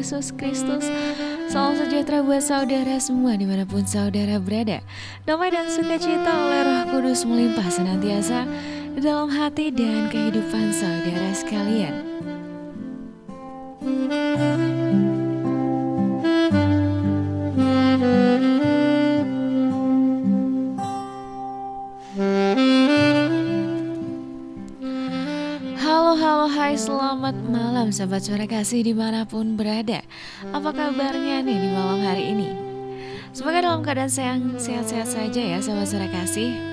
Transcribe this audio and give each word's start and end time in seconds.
Yesus 0.00 0.32
Kristus. 0.32 0.88
Salam 1.52 1.76
sejahtera 1.76 2.24
buat 2.24 2.40
saudara 2.40 2.96
semua 2.96 3.36
di 3.36 3.44
mana 3.44 3.68
pun 3.68 3.84
saudara 3.84 4.40
berada. 4.40 4.80
Damai 5.28 5.52
dan 5.52 5.68
sukacita 5.68 6.24
oleh 6.24 6.64
roh 6.64 6.82
kudus 6.88 7.28
melimpah 7.28 7.68
senantiasa 7.68 8.48
dalam 8.96 9.28
hati 9.28 9.68
dan 9.68 10.08
kehidupan 10.08 10.72
saudara 10.72 11.36
sekalian 11.36 12.20
sahabat 28.10 28.26
suara 28.26 28.46
kasih 28.50 28.82
di 28.82 28.90
mana 28.90 29.22
pun 29.22 29.54
berada 29.54 30.02
Apa 30.50 30.74
kabarnya 30.74 31.46
nih 31.46 31.58
di 31.62 31.68
malam 31.70 32.02
hari 32.02 32.34
ini? 32.34 32.50
Semoga 33.30 33.62
dalam 33.62 33.86
keadaan 33.86 34.10
sehat-sehat 34.58 35.06
saja 35.06 35.38
ya 35.38 35.62
sahabat 35.62 35.86
suara 35.86 36.10
kasih 36.10 36.69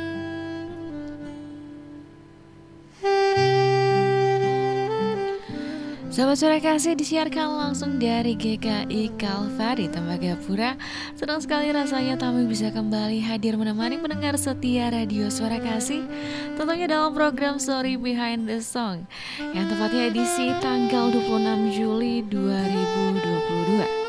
Sahabat 6.17 6.41
suara 6.41 6.57
kasih 6.57 6.97
disiarkan 6.97 7.61
langsung 7.61 8.01
dari 8.01 8.33
GKI 8.33 9.21
Kalvari 9.21 9.85
Tembagapura 9.85 10.73
Senang 11.13 11.37
sekali 11.45 11.69
rasanya 11.69 12.17
kami 12.17 12.49
bisa 12.49 12.73
kembali 12.73 13.21
hadir 13.21 13.53
menemani 13.53 14.01
pendengar 14.01 14.33
setia 14.33 14.89
radio 14.89 15.29
suara 15.29 15.61
kasih 15.61 16.01
Tentunya 16.57 16.89
dalam 16.89 17.13
program 17.13 17.61
Story 17.61 18.01
Behind 18.01 18.49
the 18.49 18.65
Song 18.65 19.05
Yang 19.53 19.77
tepatnya 19.77 20.09
edisi 20.09 20.49
tanggal 20.57 21.13
26 21.13 21.77
Juli 21.77 22.25
2022 22.25 24.06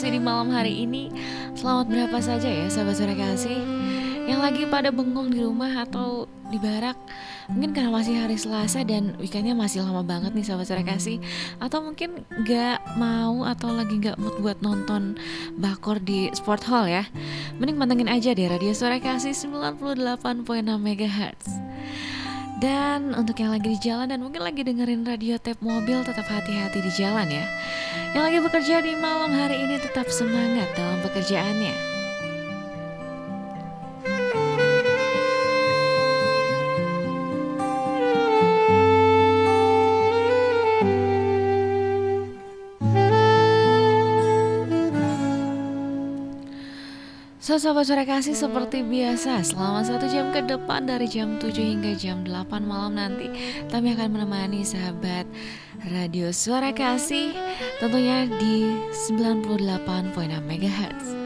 Kasih 0.00 0.16
di 0.16 0.24
malam 0.24 0.48
hari 0.48 0.88
ini. 0.88 1.12
Selamat 1.52 1.92
berapa 1.92 2.24
saja 2.24 2.48
ya 2.48 2.72
Sobat 2.72 2.96
Suara 2.96 3.12
Kasih? 3.12 3.60
Yang 4.24 4.40
lagi 4.40 4.62
pada 4.64 4.88
bengong 4.88 5.28
di 5.28 5.44
rumah 5.44 5.84
atau 5.84 6.24
di 6.48 6.56
barak 6.56 6.96
Mungkin 7.52 7.76
karena 7.76 7.92
masih 7.92 8.16
hari 8.16 8.40
Selasa 8.40 8.80
dan 8.80 9.12
weekendnya 9.20 9.52
masih 9.52 9.84
lama 9.84 10.00
banget 10.00 10.32
nih 10.32 10.40
Sobat 10.40 10.72
Suara 10.72 10.80
Kasih. 10.88 11.20
Atau 11.60 11.84
mungkin 11.84 12.24
gak 12.48 12.80
mau 12.96 13.44
atau 13.44 13.76
lagi 13.76 14.00
gak 14.00 14.16
mood 14.16 14.40
buat 14.40 14.64
nonton 14.64 15.20
bakor 15.60 16.00
di 16.00 16.32
sport 16.32 16.64
hall 16.64 16.88
ya. 16.88 17.04
Mending 17.60 17.76
pantengin 17.76 18.08
aja 18.08 18.32
deh 18.32 18.48
Radio 18.48 18.72
Suara 18.72 19.04
Kasih 19.04 19.36
98.6 19.36 20.16
MHz 20.64 21.69
dan 22.60 23.16
untuk 23.16 23.40
yang 23.40 23.56
lagi 23.56 23.72
di 23.72 23.80
jalan 23.80 24.12
dan 24.12 24.20
mungkin 24.20 24.44
lagi 24.44 24.60
dengerin 24.60 25.08
radio 25.08 25.40
tape 25.40 25.64
mobil 25.64 26.04
tetap 26.04 26.28
hati-hati 26.28 26.84
di 26.84 26.92
jalan 26.92 27.24
ya. 27.24 27.48
Yang 28.12 28.22
lagi 28.28 28.38
bekerja 28.44 28.76
di 28.84 28.92
malam 29.00 29.32
hari 29.32 29.64
ini 29.64 29.80
tetap 29.80 30.12
semangat 30.12 30.68
dalam 30.76 31.00
pekerjaannya. 31.00 31.99
Sahabat 47.50 47.82
sore 47.82 48.06
kasih 48.06 48.38
seperti 48.38 48.86
biasa 48.86 49.42
Selama 49.42 49.82
satu 49.82 50.06
jam 50.06 50.30
ke 50.30 50.38
depan 50.46 50.86
dari 50.86 51.10
jam 51.10 51.34
7 51.34 51.50
hingga 51.50 51.98
jam 51.98 52.22
8 52.22 52.46
malam 52.62 52.94
nanti 52.94 53.26
Kami 53.66 53.90
akan 53.98 54.14
menemani 54.14 54.62
sahabat 54.62 55.26
Radio 55.90 56.30
Suara 56.30 56.70
Kasih 56.70 57.34
Tentunya 57.82 58.30
di 58.38 58.70
98.6 59.10 59.66
MHz 60.46 61.19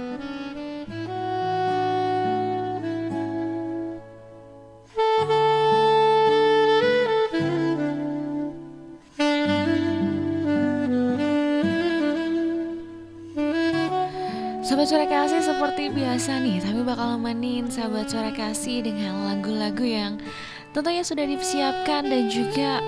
seperti 15.84 16.00
biasa 16.00 16.40
nih 16.40 16.64
Kami 16.64 16.80
bakal 16.80 17.06
nemenin 17.12 17.68
sahabat 17.68 18.08
suara 18.08 18.32
kasih 18.32 18.88
dengan 18.88 19.20
lagu-lagu 19.28 19.84
yang 19.84 20.16
tentunya 20.72 21.04
sudah 21.04 21.28
disiapkan 21.28 22.08
Dan 22.08 22.32
juga 22.32 22.80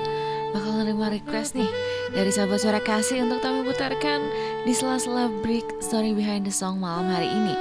bakal 0.57 0.81
menerima 0.81 1.21
request 1.21 1.61
nih 1.61 1.69
dari 2.17 2.33
sahabat 2.33 2.57
suara 2.57 2.81
kasih 2.81 3.21
untuk 3.29 3.45
kami 3.45 3.69
putarkan 3.69 4.25
di 4.65 4.73
sela-sela 4.73 5.29
break 5.45 5.69
story 5.85 6.17
behind 6.17 6.49
the 6.49 6.55
song 6.55 6.81
malam 6.81 7.05
hari 7.13 7.29
ini. 7.29 7.53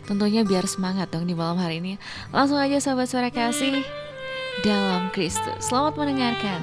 Tentunya 0.09 0.41
biar 0.41 0.65
semangat 0.65 1.13
dong 1.13 1.29
di 1.29 1.37
malam 1.37 1.61
hari 1.61 1.77
ini. 1.77 2.01
Langsung 2.33 2.57
aja 2.57 2.81
sahabat 2.81 3.05
suara 3.05 3.29
kasih 3.29 3.85
Dalam 4.65 5.13
Kristus. 5.13 5.69
Selamat 5.69 5.97
mendengarkan. 5.97 6.61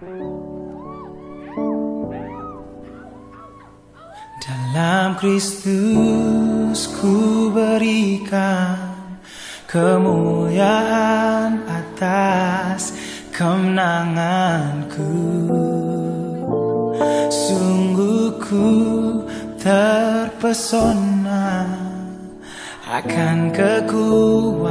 Thank 0.00 0.22
you. 0.22 0.29
Dalam 4.70 5.18
Kristus 5.18 6.86
ku 7.02 7.50
berikan 7.50 9.18
kemuliaan 9.66 11.66
atas 11.66 12.94
kemenanganku. 13.34 15.10
Sungguh 17.34 18.38
ku 18.38 18.70
terpesona 19.58 21.66
akan 22.94 23.50
kekuatan 23.50 24.70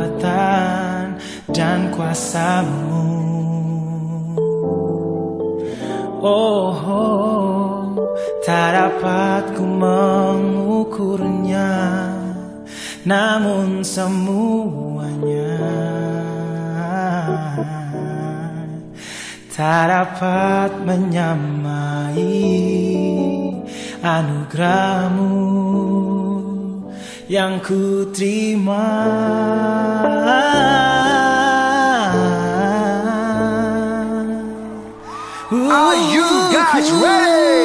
dan 1.52 1.92
kuasamu. 1.92 3.04
Oh, 6.24 6.72
oh 6.88 7.69
tak 8.46 8.70
dapat 8.76 9.44
ku 9.56 9.64
mengukurnya 9.68 11.70
Namun 13.04 13.84
semuanya 13.84 15.60
Tak 19.60 19.92
dapat 19.92 20.72
menyamai 20.88 22.32
anugerahmu 24.00 25.60
yang 27.30 27.62
ku 27.62 28.10
terima. 28.10 29.06
Are 35.52 35.98
you 36.10 36.30
guys 36.50 36.90
ready? 36.98 37.59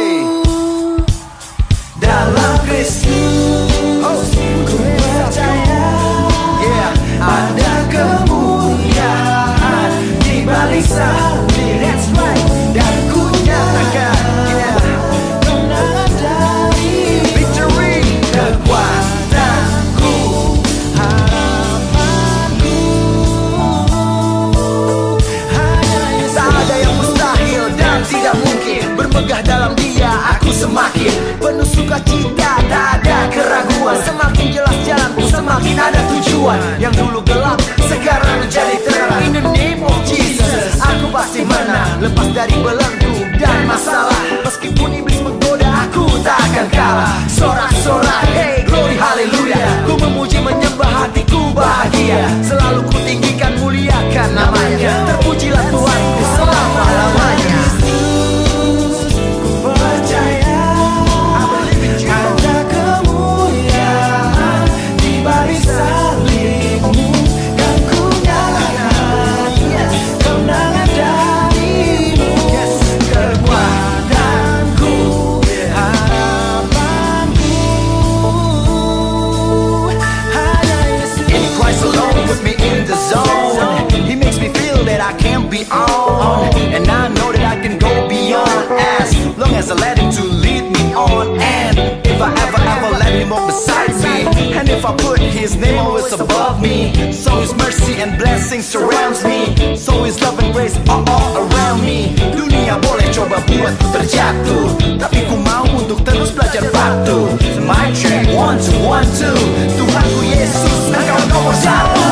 Dalam 29.44 29.72
dia 29.76 30.10
aku 30.34 30.50
semakin 30.50 31.12
Penuh 31.38 31.68
sukacita. 31.68 32.50
Tak 32.66 32.86
ada 33.00 33.18
keraguan 33.30 33.96
Semakin 34.02 34.46
jelas 34.50 34.76
jalanku 34.82 35.24
semakin 35.28 35.76
ada 35.76 36.00
tujuan. 36.10 36.58
Yang 36.80 36.94
dulu 37.04 37.20
gelap 37.28 37.58
sekarang 37.84 38.36
menjadi 38.40 38.76
terang. 38.82 39.22
In 39.28 39.32
the 39.38 39.44
name 39.52 39.80
of 39.84 39.96
Jesus 40.08 40.80
Aku 40.80 41.12
pasti 41.12 41.44
menang. 41.44 42.02
Lepas 42.02 42.28
dari 42.32 42.56
belenggu 42.58 43.14
dan 43.38 43.68
masalah 43.68 44.20
Meskipun 44.42 44.88
iblis 45.04 45.20
menggoda 45.22 45.68
aku 45.88 46.04
tak 46.24 46.38
akan 46.50 46.66
kalah. 46.72 47.14
Sorak-sorak 47.28 48.22
hey 48.34 48.53
if 92.14 92.22
I 92.22 92.30
ever 92.46 92.62
ever 92.62 92.90
let 92.98 93.12
him 93.12 93.30
walk 93.30 93.46
beside 93.48 93.94
me. 94.02 94.54
And 94.54 94.68
if 94.68 94.84
I 94.84 94.94
put 94.96 95.18
his 95.18 95.56
name 95.56 95.78
always 95.78 96.12
above 96.12 96.62
me 96.62 97.12
So 97.12 97.40
his 97.40 97.52
mercy 97.54 98.00
and 98.00 98.16
blessing 98.18 98.62
surrounds 98.62 99.24
me. 99.24 99.76
So 99.76 100.04
his 100.04 100.20
love 100.22 100.38
and 100.38 100.52
grace 100.54 100.76
are 100.88 101.04
all 101.08 101.32
around 101.42 101.82
me. 101.82 102.14
Dunia 102.32 102.78
boleh 102.78 103.10
coba 103.10 103.42
buatku 103.42 103.86
terjatuh 103.90 104.66
Tapi 105.02 105.26
ku 105.26 105.36
mau 105.42 105.66
untuk 105.74 106.06
terus 106.06 106.30
belajar 106.30 106.62
patuh 106.70 107.34
My 107.66 107.90
check 107.90 108.30
one 108.30 108.62
two 108.62 108.78
one 108.86 109.08
two. 109.18 109.34
Tuhanku 109.74 110.20
Yesus 110.22 110.94
engkau 110.94 111.20
nomor 111.28 111.54
satu 111.58 112.06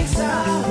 makes 0.00 0.18
up. 0.20 0.69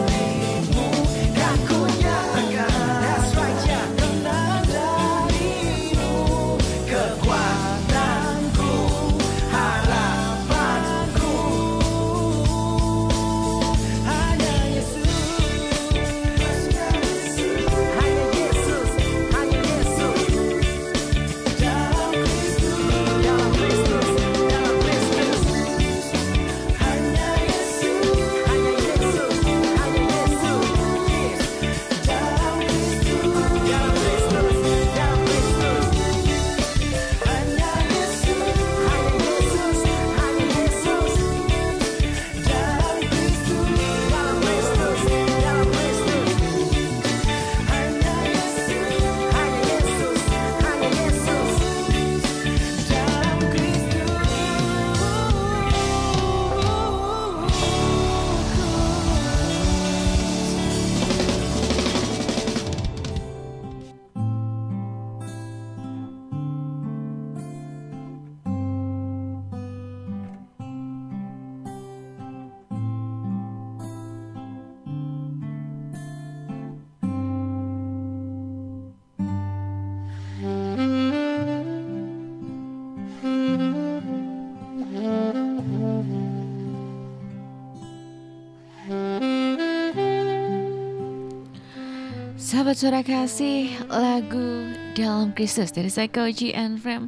Sahabat 92.50 92.82
suara 92.82 93.06
kasih, 93.06 93.78
lagu 93.94 94.74
dalam 94.98 95.30
Kristus 95.38 95.70
dari 95.70 95.86
Psychology 95.86 96.50
and 96.50 96.82
Frame 96.82 97.06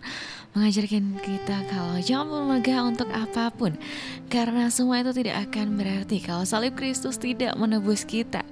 mengajarkan 0.53 1.17
kita 1.17 1.65
kalau 1.65 1.97
jangan 1.97 2.29
bermegah 2.29 2.85
untuk 2.85 3.09
apa 3.09 3.49
pun 3.49 3.73
karena 4.29 4.69
semua 4.69 5.01
itu 5.01 5.09
tidak 5.17 5.49
akan 5.49 5.81
berarti 5.81 6.21
kalau 6.21 6.45
salib 6.45 6.77
Kristus 6.77 7.17
tidak 7.17 7.57
menebus 7.57 8.05
kita. 8.05 8.45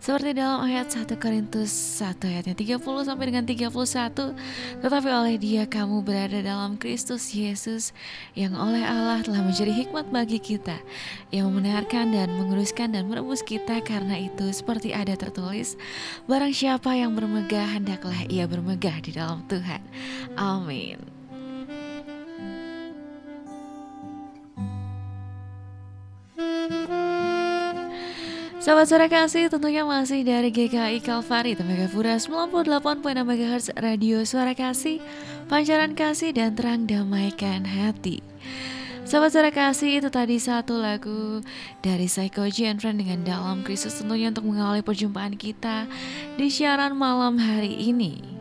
Seperti 0.00 0.32
dalam 0.32 0.64
ayat 0.64 0.88
1 0.88 1.12
Korintus 1.20 1.72
1 2.00 2.24
ayatnya 2.24 2.56
30 2.56 2.80
sampai 3.04 3.24
dengan 3.28 3.44
31, 3.44 4.32
tetapi 4.80 5.08
oleh 5.12 5.36
Dia 5.36 5.68
kamu 5.68 6.00
berada 6.00 6.40
dalam 6.40 6.80
Kristus 6.80 7.36
Yesus 7.36 7.92
yang 8.32 8.56
oleh 8.56 8.80
Allah 8.80 9.20
telah 9.20 9.44
menjadi 9.44 9.74
hikmat 9.74 10.08
bagi 10.08 10.40
kita 10.40 10.78
yang 11.34 11.52
membenarkan 11.52 12.16
dan 12.16 12.32
menguruskan 12.32 12.96
dan 12.96 13.10
menebus 13.10 13.44
kita 13.44 13.82
karena 13.84 14.16
itu 14.16 14.48
seperti 14.54 14.96
ada 14.96 15.12
tertulis 15.18 15.76
barang 16.24 16.54
siapa 16.54 16.96
yang 16.96 17.12
bermegah 17.12 17.76
hendaklah 17.76 18.24
ia 18.30 18.48
bermegah 18.48 18.96
di 19.02 19.12
dalam 19.12 19.44
Tuhan. 19.50 19.82
Amin. 20.38 21.09
Sahabat 28.60 28.92
suara 28.92 29.08
kasih 29.08 29.48
tentunya 29.48 29.88
masih 29.88 30.20
dari 30.20 30.52
GKI 30.52 31.00
Kalvari 31.00 31.56
Tembagapura 31.56 32.20
98.6 32.20 33.16
MHz 33.16 33.72
Radio 33.80 34.20
Suara 34.28 34.52
Kasih 34.52 35.00
Pancaran 35.48 35.96
Kasih 35.96 36.36
dan 36.36 36.52
Terang 36.52 36.84
Damaikan 36.84 37.64
Hati. 37.64 38.20
Sahabat 39.08 39.32
suara 39.32 39.48
kasih 39.48 40.04
itu 40.04 40.12
tadi 40.12 40.36
satu 40.36 40.76
lagu 40.76 41.40
dari 41.80 42.04
Psychoji 42.04 42.68
and 42.68 42.84
Friend 42.84 43.00
dengan 43.00 43.24
Dalam 43.24 43.64
Kristus 43.64 43.96
tentunya 43.96 44.28
untuk 44.28 44.44
mengawali 44.44 44.84
perjumpaan 44.84 45.40
kita 45.40 45.88
di 46.36 46.52
siaran 46.52 46.92
malam 47.00 47.40
hari 47.40 47.80
ini 47.80 48.39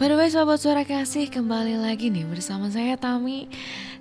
By 0.00 0.08
the 0.08 0.16
way 0.16 0.32
sahabat 0.32 0.64
suara 0.64 0.80
kasih 0.80 1.28
kembali 1.28 1.76
lagi 1.76 2.08
nih 2.08 2.24
bersama 2.24 2.72
saya 2.72 2.96
Tami 2.96 3.52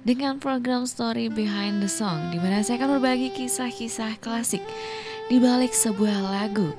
dengan 0.07 0.39
program 0.39 0.87
Story 0.87 1.27
Behind 1.27 1.83
the 1.83 1.91
Song 1.91 2.31
di 2.31 2.39
mana 2.39 2.63
saya 2.63 2.79
akan 2.79 3.03
berbagi 3.03 3.35
kisah-kisah 3.35 4.15
klasik 4.23 4.63
di 5.27 5.43
balik 5.43 5.75
sebuah 5.75 6.23
lagu. 6.23 6.71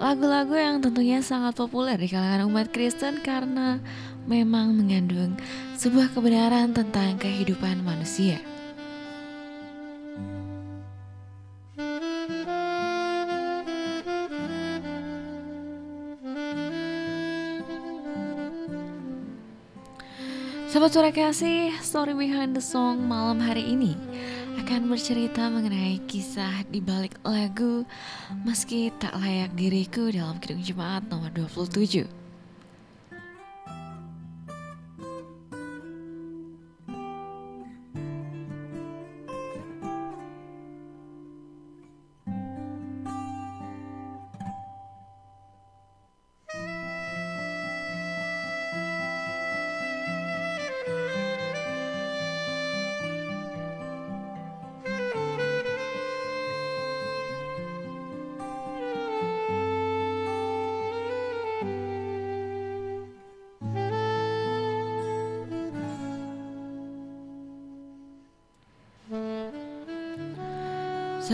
Lagu-lagu 0.00 0.56
yang 0.56 0.80
tentunya 0.80 1.20
sangat 1.20 1.52
populer 1.52 2.00
di 2.00 2.08
kalangan 2.08 2.48
umat 2.48 2.72
Kristen 2.72 3.20
karena 3.20 3.76
memang 4.24 4.72
mengandung 4.72 5.36
sebuah 5.76 6.16
kebenaran 6.16 6.72
tentang 6.72 7.20
kehidupan 7.20 7.84
manusia. 7.84 8.40
Sahabat 20.82 20.98
suara 20.98 21.12
kasih, 21.14 21.78
story 21.78 22.10
behind 22.10 22.58
the 22.58 22.64
song 22.64 23.06
malam 23.06 23.38
hari 23.38 23.62
ini 23.62 23.94
akan 24.58 24.90
bercerita 24.90 25.46
mengenai 25.46 26.02
kisah 26.10 26.66
di 26.74 26.82
balik 26.82 27.22
lagu 27.22 27.86
Meski 28.42 28.90
Tak 28.98 29.14
Layak 29.14 29.54
Diriku 29.54 30.10
dalam 30.10 30.42
Kidung 30.42 30.58
Jemaat 30.58 31.06
nomor 31.06 31.30
27. 31.38 32.21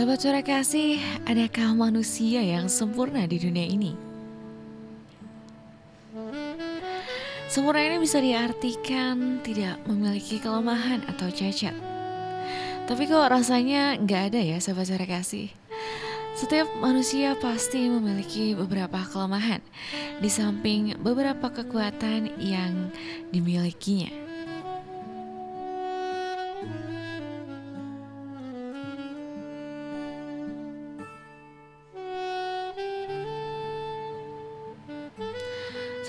Sahabat 0.09 0.25
suara 0.25 0.41
kasih, 0.41 0.97
adakah 1.29 1.77
manusia 1.77 2.41
yang 2.41 2.65
sempurna 2.65 3.29
di 3.29 3.37
dunia 3.37 3.61
ini? 3.61 3.93
Sempurna 7.45 7.77
ini 7.85 8.01
bisa 8.01 8.17
diartikan 8.17 9.37
tidak 9.45 9.77
memiliki 9.85 10.41
kelemahan 10.41 11.05
atau 11.13 11.29
cacat. 11.29 11.77
Tapi 12.89 13.05
kok 13.05 13.29
rasanya 13.29 14.01
nggak 14.01 14.33
ada 14.33 14.41
ya 14.41 14.57
sahabat 14.57 14.89
suara 14.89 15.05
kasih? 15.05 15.53
Setiap 16.33 16.65
manusia 16.81 17.37
pasti 17.37 17.85
memiliki 17.85 18.57
beberapa 18.57 19.05
kelemahan, 19.13 19.61
di 20.17 20.29
samping 20.33 20.97
beberapa 21.05 21.53
kekuatan 21.53 22.33
yang 22.41 22.89
dimilikinya. 23.29 24.18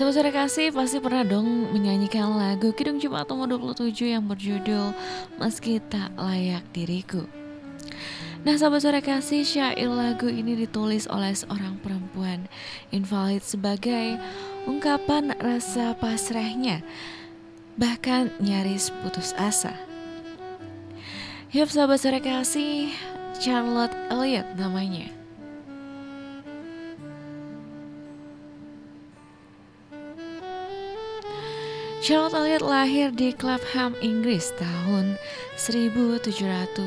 Sahabat 0.01 0.17
suara 0.17 0.33
kasih 0.33 0.73
pasti 0.73 0.97
pernah 0.97 1.21
dong 1.21 1.45
menyanyikan 1.77 2.33
lagu 2.33 2.73
Kidung 2.73 2.97
Jumat 2.97 3.29
nomor 3.29 3.45
27 3.45 4.17
yang 4.17 4.25
berjudul 4.25 4.97
Meski 5.37 5.77
Tak 5.77 6.17
Layak 6.17 6.65
Diriku. 6.73 7.29
Nah 8.41 8.57
sahabat 8.57 8.81
suara 8.81 8.97
kasih 8.97 9.45
syair 9.45 9.85
lagu 9.85 10.25
ini 10.25 10.57
ditulis 10.57 11.05
oleh 11.05 11.37
seorang 11.37 11.77
perempuan 11.85 12.49
invalid 12.89 13.45
sebagai 13.45 14.17
ungkapan 14.65 15.37
rasa 15.37 15.93
pasrahnya 15.93 16.81
bahkan 17.77 18.33
nyaris 18.41 18.89
putus 19.05 19.37
asa. 19.37 19.77
Hidup 21.53 21.69
sahabat 21.69 22.01
suara 22.01 22.17
kasih 22.17 22.89
Charlotte 23.37 23.93
Elliot 24.09 24.49
namanya. 24.57 25.20
Charlotte 32.01 32.33
Elliot 32.33 32.65
lahir 32.65 33.13
di 33.13 33.29
Clapham, 33.29 33.93
Inggris 34.01 34.49
tahun 34.57 35.21
1789. 35.53 36.81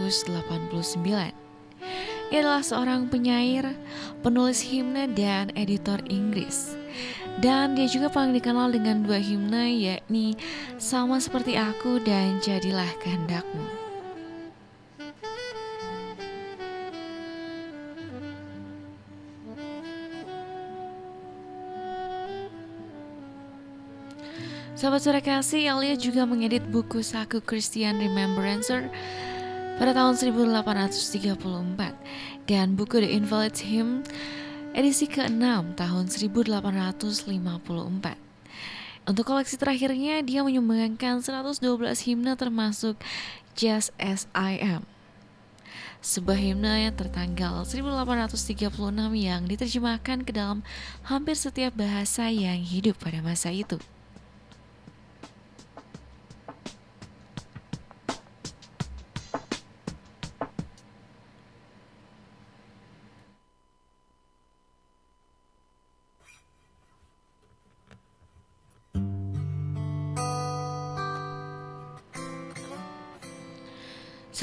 Ia 2.34 2.38
adalah 2.42 2.66
seorang 2.66 3.06
penyair, 3.06 3.78
penulis 4.26 4.58
himne 4.66 5.06
dan 5.14 5.54
editor 5.54 6.02
Inggris. 6.10 6.74
Dan 7.38 7.78
dia 7.78 7.86
juga 7.86 8.10
paling 8.10 8.34
dikenal 8.34 8.74
dengan 8.74 9.06
dua 9.06 9.22
himne 9.22 9.78
yakni 9.78 10.34
Sama 10.82 11.22
Seperti 11.22 11.54
Aku 11.62 12.02
dan 12.02 12.42
Jadilah 12.42 12.90
Kehendakmu. 12.98 13.83
Sahabat 24.84 25.00
suara 25.00 25.24
kasih, 25.24 25.64
Alia 25.72 25.96
juga 25.96 26.28
mengedit 26.28 26.60
buku 26.68 27.00
saku 27.00 27.40
Christian 27.40 27.96
Remembrancer 27.96 28.92
pada 29.80 29.96
tahun 29.96 30.12
1834 30.12 31.40
dan 32.44 32.76
buku 32.76 33.00
The 33.00 33.16
Invalid's 33.16 33.64
Hymn 33.64 34.04
edisi 34.76 35.08
ke-6 35.08 35.80
tahun 35.80 36.04
1854. 36.12 36.68
Untuk 39.08 39.24
koleksi 39.24 39.56
terakhirnya, 39.56 40.20
dia 40.20 40.44
menyumbangkan 40.44 41.24
112 41.24 41.64
himne 42.04 42.36
termasuk 42.36 43.00
Just 43.56 43.88
As 43.96 44.28
I 44.36 44.60
Am. 44.60 44.84
Sebuah 46.04 46.36
himne 46.36 46.92
yang 46.92 46.92
tertanggal 46.92 47.64
1836 47.64 48.68
yang 49.16 49.48
diterjemahkan 49.48 50.28
ke 50.28 50.32
dalam 50.36 50.60
hampir 51.08 51.40
setiap 51.40 51.72
bahasa 51.72 52.28
yang 52.28 52.60
hidup 52.60 53.00
pada 53.00 53.24
masa 53.24 53.48
itu. 53.48 53.80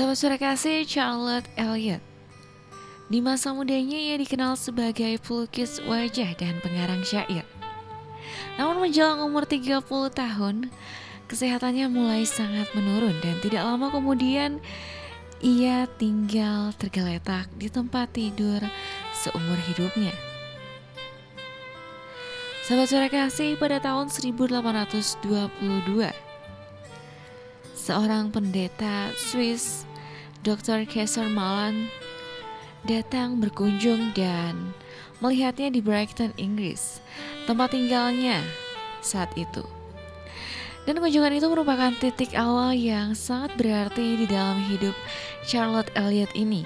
Sahabat 0.02 0.18
suara 0.18 0.34
kasih 0.42 0.82
Charlotte 0.82 1.46
Elliot 1.54 2.02
Di 3.06 3.22
masa 3.22 3.54
mudanya 3.54 4.02
ia 4.02 4.18
dikenal 4.18 4.58
sebagai 4.58 5.22
pelukis 5.22 5.78
wajah 5.86 6.34
dan 6.42 6.58
pengarang 6.66 7.06
syair 7.06 7.46
Namun 8.58 8.82
menjelang 8.82 9.22
umur 9.22 9.46
30 9.46 9.86
tahun 10.10 10.74
Kesehatannya 11.30 11.86
mulai 11.94 12.26
sangat 12.26 12.66
menurun 12.74 13.14
dan 13.22 13.38
tidak 13.46 13.62
lama 13.62 13.94
kemudian 13.94 14.58
ia 15.38 15.86
tinggal 16.02 16.74
tergeletak 16.82 17.46
di 17.62 17.70
tempat 17.70 18.10
tidur 18.10 18.58
seumur 19.14 19.60
hidupnya. 19.70 20.18
Sahabat 22.66 22.90
suara 22.90 23.06
kasih 23.06 23.54
pada 23.54 23.78
tahun 23.78 24.10
1822 24.10 25.22
Seorang 27.78 28.34
pendeta 28.34 29.10
Swiss 29.18 29.90
Dr. 30.41 30.89
Kaiser 30.89 31.30
Malan 31.30 31.89
datang 32.89 33.38
berkunjung 33.38 34.10
dan 34.17 34.73
melihatnya 35.21 35.69
di 35.69 35.86
Brighton, 35.86 36.34
Inggris 36.41 36.97
Tempat 37.45 37.77
tinggalnya 37.77 38.41
saat 39.06 39.30
itu 39.38 39.62
dan 40.86 40.97
kunjungan 40.97 41.38
itu 41.38 41.45
merupakan 41.45 41.93
titik 41.93 42.34
awal 42.34 42.73
yang 42.73 43.13
sangat 43.13 43.54
berarti 43.54 44.17
di 44.17 44.25
dalam 44.25 44.58
hidup 44.65 44.97
Charlotte 45.45 45.93
Elliot 45.93 46.34
ini. 46.34 46.65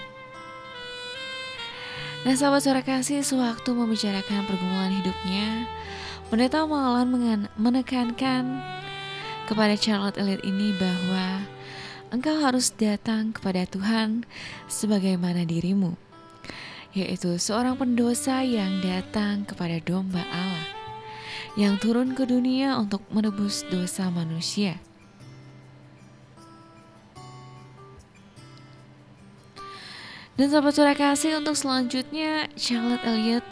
Nah 2.23 2.33
sahabat 2.33 2.63
suara 2.63 2.81
kasih 2.81 3.21
sewaktu 3.21 3.75
membicarakan 3.75 4.47
pergumulan 4.49 4.95
hidupnya 5.03 5.69
Pendeta 6.31 6.65
Malan 6.65 7.11
menekankan 7.53 8.65
kepada 9.45 9.77
Charlotte 9.77 10.17
Elliot 10.17 10.41
ini 10.41 10.73
bahwa 10.73 11.45
Engkau 12.13 12.37
harus 12.37 12.69
datang 12.69 13.33
kepada 13.33 13.65
Tuhan 13.65 14.29
sebagaimana 14.69 15.41
dirimu 15.45 15.97
Yaitu 16.93 17.41
seorang 17.41 17.75
pendosa 17.75 18.45
yang 18.45 18.79
datang 18.79 19.43
kepada 19.43 19.81
domba 19.81 20.21
Allah 20.29 20.75
yang 21.55 21.79
turun 21.79 22.11
ke 22.11 22.27
dunia 22.27 22.75
untuk 22.75 22.99
menebus 23.11 23.63
dosa 23.71 24.11
manusia. 24.11 24.75
Dan 30.35 30.51
sahabat 30.51 30.75
surah 30.75 30.99
kasih 30.99 31.39
untuk 31.39 31.55
selanjutnya 31.55 32.51
Charlotte 32.59 33.07
Elliot 33.07 33.45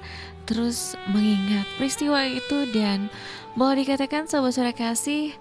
terus 0.43 0.99
mengingat 1.07 1.63
peristiwa 1.79 2.27
itu 2.27 2.67
dan 2.75 3.07
boleh 3.55 3.87
dikatakan 3.87 4.27
sahabat 4.27 4.51
surah 4.51 4.75
kasih 4.75 5.31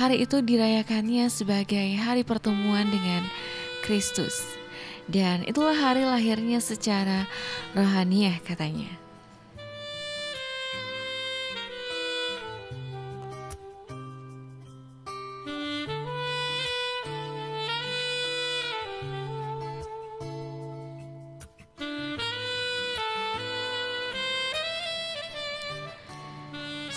hari 0.00 0.24
itu 0.24 0.40
dirayakannya 0.40 1.28
sebagai 1.28 1.92
hari 2.00 2.24
pertemuan 2.24 2.88
dengan 2.88 3.20
Kristus. 3.84 4.40
Dan 5.04 5.44
itulah 5.44 5.76
hari 5.76 6.08
lahirnya 6.08 6.56
secara 6.56 7.28
rohaniah 7.76 8.40
katanya. 8.40 8.88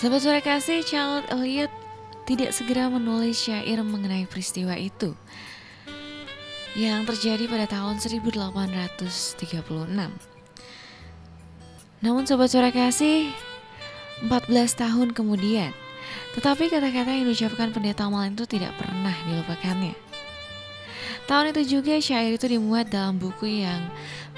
Sahabat 0.00 0.20
suara 0.20 0.40
kasih, 0.44 0.84
Charlotte 0.84 1.28
Elliot 1.32 1.83
tidak 2.24 2.56
segera 2.56 2.88
menulis 2.88 3.36
syair 3.36 3.84
mengenai 3.84 4.24
peristiwa 4.24 4.76
itu 4.76 5.12
yang 6.74 7.06
terjadi 7.06 7.46
pada 7.46 7.70
tahun 7.70 8.02
1836. 8.02 9.06
Namun 12.02 12.22
sobat 12.26 12.50
suara 12.50 12.74
kasih, 12.74 13.30
14 14.26 14.50
tahun 14.74 15.14
kemudian, 15.14 15.70
tetapi 16.34 16.66
kata-kata 16.68 17.14
yang 17.14 17.30
diucapkan 17.30 17.70
pendeta 17.70 18.10
Malan 18.10 18.34
itu 18.34 18.44
tidak 18.44 18.74
pernah 18.74 19.14
dilupakannya. 19.30 19.94
Tahun 21.24 21.56
itu 21.56 21.80
juga 21.80 21.96
syair 22.02 22.36
itu 22.36 22.44
dimuat 22.50 22.92
dalam 22.92 23.16
buku 23.16 23.64
yang 23.64 23.80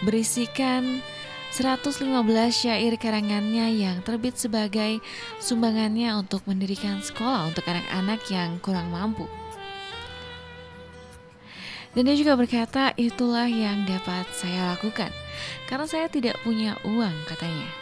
berisikan 0.06 1.02
115 1.56 2.04
syair 2.52 2.92
karangannya 3.00 3.80
yang 3.80 4.04
terbit 4.04 4.36
sebagai 4.36 5.00
sumbangannya 5.40 6.12
untuk 6.12 6.44
mendirikan 6.44 7.00
sekolah 7.00 7.48
untuk 7.48 7.64
anak-anak 7.64 8.20
yang 8.28 8.60
kurang 8.60 8.92
mampu. 8.92 9.24
Dan 11.96 12.12
dia 12.12 12.12
juga 12.12 12.36
berkata, 12.36 12.92
itulah 13.00 13.48
yang 13.48 13.88
dapat 13.88 14.28
saya 14.36 14.76
lakukan, 14.76 15.08
karena 15.64 15.88
saya 15.88 16.12
tidak 16.12 16.36
punya 16.44 16.76
uang 16.84 17.16
katanya. 17.24 17.72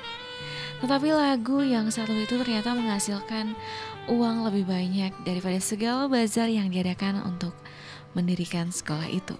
Tetapi 0.78 1.10
lagu 1.10 1.66
yang 1.66 1.90
satu 1.90 2.14
itu 2.14 2.38
ternyata 2.38 2.78
menghasilkan 2.78 3.58
uang 4.06 4.46
lebih 4.46 4.70
banyak 4.70 5.10
daripada 5.26 5.58
segala 5.58 6.06
bazar 6.06 6.46
yang 6.46 6.70
diadakan 6.70 7.26
untuk 7.26 7.58
mendirikan 8.14 8.70
sekolah 8.70 9.10
itu. 9.10 9.34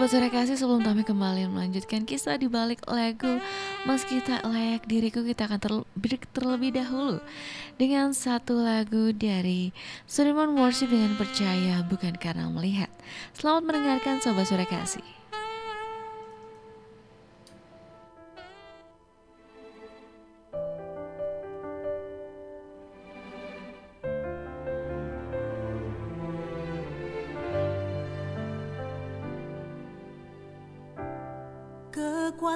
Sobat 0.00 0.16
Suara 0.16 0.32
Kasih 0.32 0.56
sebelum 0.56 0.80
kami 0.80 1.04
kembali 1.04 1.52
melanjutkan 1.52 2.08
kisah 2.08 2.40
di 2.40 2.48
balik 2.48 2.80
lagu 2.88 3.36
Meski 3.84 4.24
tak 4.24 4.48
layak 4.48 4.88
diriku 4.88 5.20
kita 5.20 5.44
akan 5.44 5.60
terlebih, 5.60 6.24
terlebih 6.32 6.72
dahulu 6.72 7.20
Dengan 7.76 8.16
satu 8.16 8.64
lagu 8.64 9.12
dari 9.12 9.76
Sudirman 10.08 10.56
Worship 10.56 10.88
dengan 10.88 11.20
percaya 11.20 11.84
bukan 11.84 12.16
karena 12.16 12.48
melihat. 12.48 12.88
Selamat 13.36 13.60
mendengarkan 13.68 14.24
Sobat 14.24 14.48
Suara 14.48 14.64
Kasih 14.64 15.19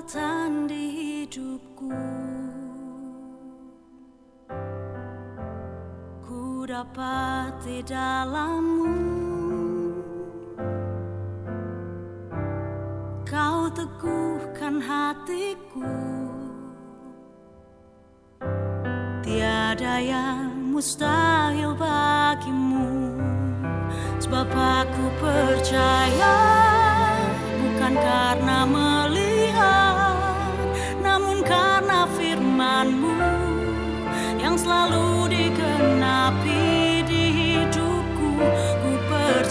kekuatan 0.04 0.68
di 0.68 0.84
hidupku. 1.24 1.88
Ku 6.20 6.68
dapat 6.68 7.52
di 7.64 7.80
dalammu. 7.80 9.00
Kau 13.24 13.72
teguhkan 13.72 14.84
hatiku. 14.84 15.88
Tiada 19.24 20.04
yang 20.04 20.68
mustahil 20.68 21.72
bagimu 21.80 23.16
Sebab 24.20 24.52
aku 24.52 25.04
percaya 25.16 26.36
Bukan 27.56 27.94
karena 27.96 28.68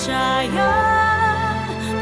percaya 0.03 0.75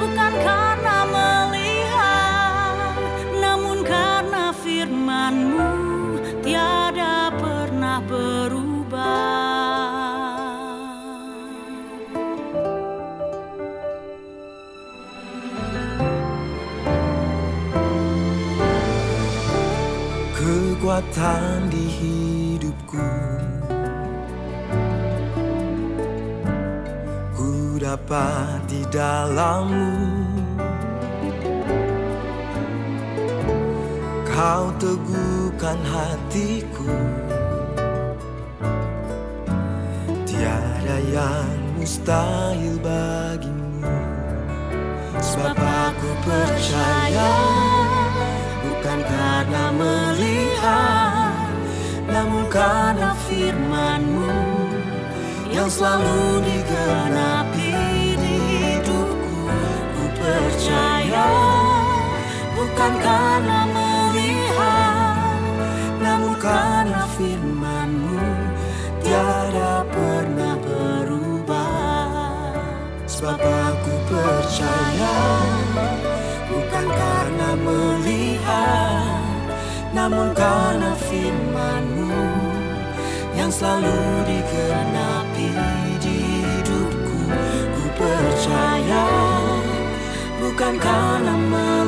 Bukan 0.01 0.33
karena 0.41 0.97
melihat 1.05 2.97
Namun 3.37 3.85
karena 3.85 4.49
firmanmu 4.57 5.69
Tiada 6.41 7.29
pernah 7.37 8.01
berubah. 8.01 8.97
Kekuatan 20.33 21.69
Dapat 28.11 28.67
di 28.67 28.83
dalammu. 28.91 29.87
Kau 34.27 34.67
teguhkan 34.75 35.79
hatiku. 35.79 36.91
Tiada 40.27 40.97
yang 41.07 41.55
mustahil 41.79 42.75
bagimu. 42.83 43.79
Sebab 45.15 45.55
aku 45.55 46.11
percaya 46.27 47.31
Bukan 48.59 48.99
karena 49.07 49.63
melihat 49.71 51.35
Namun 52.11 52.43
karena 52.49 53.13
firmanmu 53.29 54.33
Yang 55.53 55.77
selalu 55.77 56.41
digenapi 56.41 57.50
Bukan 62.81 62.97
karena 62.97 63.61
melihat 63.69 65.37
Namun 66.01 66.33
karena 66.41 67.05
firmanmu 67.13 68.25
Tiada 69.05 69.85
pernah 69.85 70.57
berubah. 70.57 72.57
Sebab 73.05 73.37
aku 73.37 73.93
percaya 74.09 75.17
Bukan 76.49 76.87
karena 76.89 77.49
melihat 77.53 79.29
Namun 79.93 80.33
karena 80.33 80.97
firmanmu 80.97 82.17
Yang 83.37 83.61
selalu 83.61 84.25
digenapi 84.25 85.53
di 86.01 86.17
hidupku. 86.33 87.29
Ku 87.77 87.83
percaya 87.93 89.05
Bukan 90.41 90.81
karena 90.81 91.37
melihat 91.37 91.80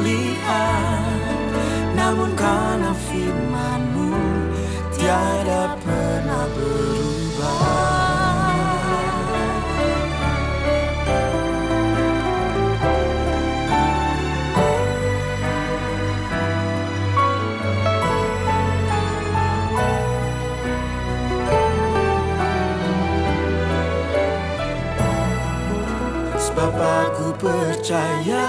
percaya 27.43 28.47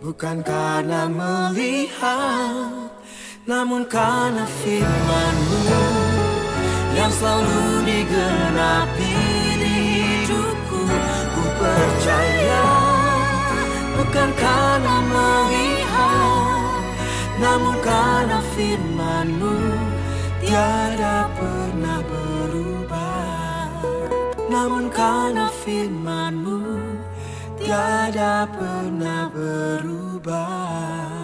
Bukan 0.00 0.40
karena 0.40 1.04
melihat 1.04 2.88
Namun 3.44 3.84
karena 3.84 4.48
firmanmu 4.64 5.60
Yang 6.96 7.12
selalu 7.20 7.62
digenapi 7.84 9.16
di 9.60 9.76
hidupku. 10.24 10.82
Ku 11.36 11.44
percaya 11.60 12.66
Bukan 14.00 14.30
karena 14.32 14.96
melihat 15.04 16.80
Namun 17.36 17.74
karena 17.84 18.38
firmanmu 18.56 19.56
Tiada 20.38 21.28
pernah 21.34 22.00
berubah. 22.06 23.68
Namun 24.48 24.88
karena 24.88 25.50
firmanmu 25.50 26.87
Tiada 27.68 28.48
pernah 28.48 29.28
berubah 29.28 31.17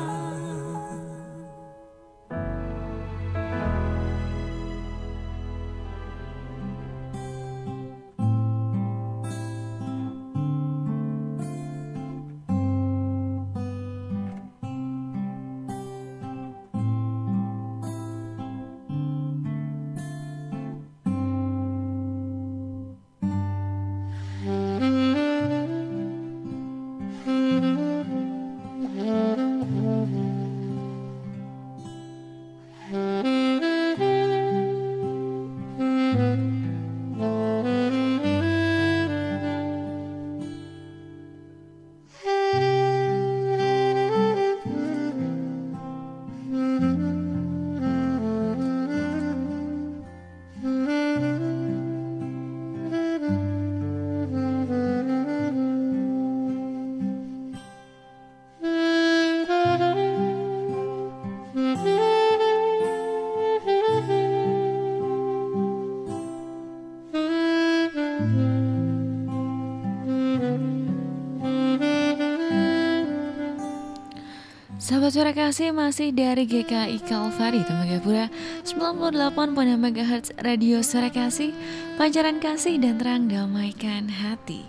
Sahabat 75.05 75.21
suara 75.21 75.37
kasih 75.37 75.69
masih 75.77 76.17
dari 76.17 76.49
GKI 76.49 76.97
Kalvari 77.05 77.61
Tembagapura 77.61 78.33
98 78.65 79.37
pada 79.53 79.77
MHz 79.77 80.33
Radio 80.41 80.81
Suara 80.81 81.13
Kasih 81.13 81.53
Pancaran 82.01 82.41
kasih 82.41 82.81
dan 82.81 82.97
terang 82.97 83.29
damaikan 83.29 84.09
hati. 84.09 84.65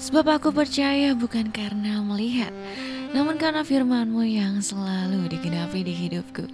Sebab 0.00 0.40
aku 0.40 0.56
percaya 0.56 1.12
bukan 1.12 1.52
karena 1.52 2.00
melihat 2.00 2.56
Namun 3.12 3.36
karena 3.36 3.60
firmanmu 3.60 4.24
yang 4.24 4.64
selalu 4.64 5.28
digenapi 5.36 5.84
di 5.84 5.92
hidupku. 5.92 6.48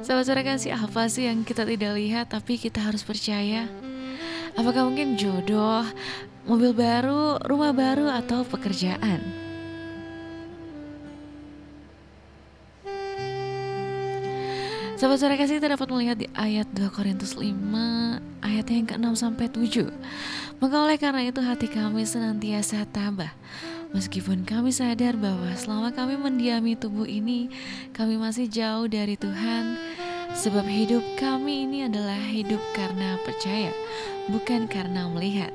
Sahabat 0.00 0.24
suara 0.24 0.40
kasih 0.40 0.80
apa 0.80 1.12
sih 1.12 1.28
yang 1.28 1.44
kita 1.44 1.68
tidak 1.68 1.92
lihat 1.92 2.32
tapi 2.32 2.56
kita 2.56 2.80
harus 2.80 3.04
percaya? 3.04 3.68
Apakah 4.52 4.84
mungkin 4.84 5.16
jodoh, 5.16 5.84
mobil 6.46 6.74
baru, 6.74 7.38
rumah 7.46 7.70
baru, 7.74 8.10
atau 8.10 8.42
pekerjaan? 8.46 9.20
Sahabat 15.02 15.18
suara 15.18 15.34
kasih 15.34 15.58
kita 15.58 15.74
dapat 15.74 15.90
melihat 15.90 16.14
di 16.14 16.30
ayat 16.38 16.70
2 16.78 16.86
Korintus 16.94 17.34
5 17.34 17.50
ayatnya 18.38 18.76
yang 18.78 18.86
ke-6 18.86 19.06
sampai 19.18 19.50
7. 19.50 19.90
Maka 20.62 20.76
oleh 20.78 20.94
karena 20.94 21.26
itu 21.26 21.42
hati 21.42 21.66
kami 21.66 22.06
senantiasa 22.06 22.86
tabah 22.86 23.34
Meskipun 23.90 24.46
kami 24.46 24.70
sadar 24.70 25.18
bahwa 25.18 25.50
selama 25.58 25.90
kami 25.90 26.14
mendiami 26.14 26.78
tubuh 26.78 27.02
ini 27.02 27.50
Kami 27.90 28.14
masih 28.14 28.46
jauh 28.46 28.86
dari 28.86 29.18
Tuhan 29.18 29.74
Sebab 30.38 30.62
hidup 30.62 31.02
kami 31.18 31.66
ini 31.66 31.90
adalah 31.90 32.22
hidup 32.30 32.62
karena 32.78 33.18
percaya 33.26 33.74
Bukan 34.30 34.70
karena 34.70 35.10
melihat 35.10 35.50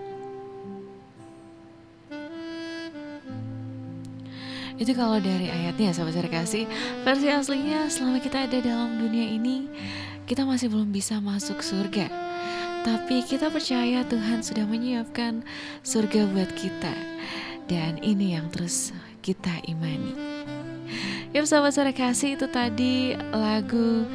Itu 4.77 4.93
kalau 4.93 5.17
dari 5.17 5.49
ayatnya 5.49 5.89
sahabat 5.89 6.29
kasih 6.29 6.69
Versi 7.01 7.27
aslinya 7.33 7.89
selama 7.89 8.21
kita 8.21 8.45
ada 8.45 8.61
dalam 8.61 9.01
dunia 9.01 9.25
ini 9.25 9.65
Kita 10.29 10.45
masih 10.45 10.69
belum 10.69 10.91
bisa 10.91 11.17
masuk 11.23 11.63
surga. 11.63 12.11
Tapi 12.83 13.23
kita 13.23 13.47
percaya 13.47 14.03
Tuhan 14.05 14.43
sudah 14.43 14.67
menyiapkan 14.67 15.43
surga 15.87 16.27
buat 16.31 16.51
kita. 16.51 16.91
Dan 17.67 17.99
ini 18.03 18.35
yang 18.35 18.51
terus 18.51 18.91
kita 19.23 19.51
imani. 19.67 20.15
Ya 21.31 21.43
sahabat 21.43 21.75
suara 21.75 21.91
kasih 21.91 22.39
itu 22.39 22.47
tadi 22.47 23.15
lagu 23.35 24.07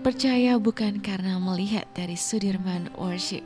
Percaya 0.00 0.56
bukan 0.56 1.00
karena 1.04 1.36
melihat 1.36 1.84
dari 1.92 2.16
Sudirman 2.16 2.88
Worship 2.96 3.44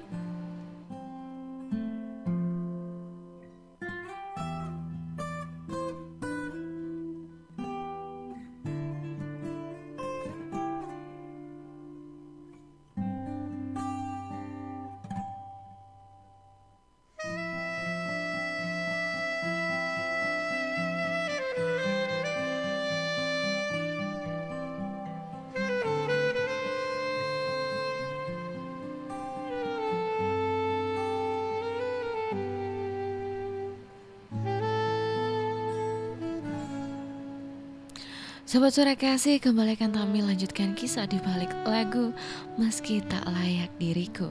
Sobat 38.54 38.70
suara 38.70 38.94
kasih 38.94 39.42
kembali 39.42 39.74
akan 39.74 39.90
kami 39.98 40.22
lanjutkan 40.22 40.78
kisah 40.78 41.10
di 41.10 41.18
balik 41.18 41.50
lagu 41.66 42.14
Meski 42.54 43.02
Tak 43.02 43.26
Layak 43.26 43.74
Diriku 43.82 44.30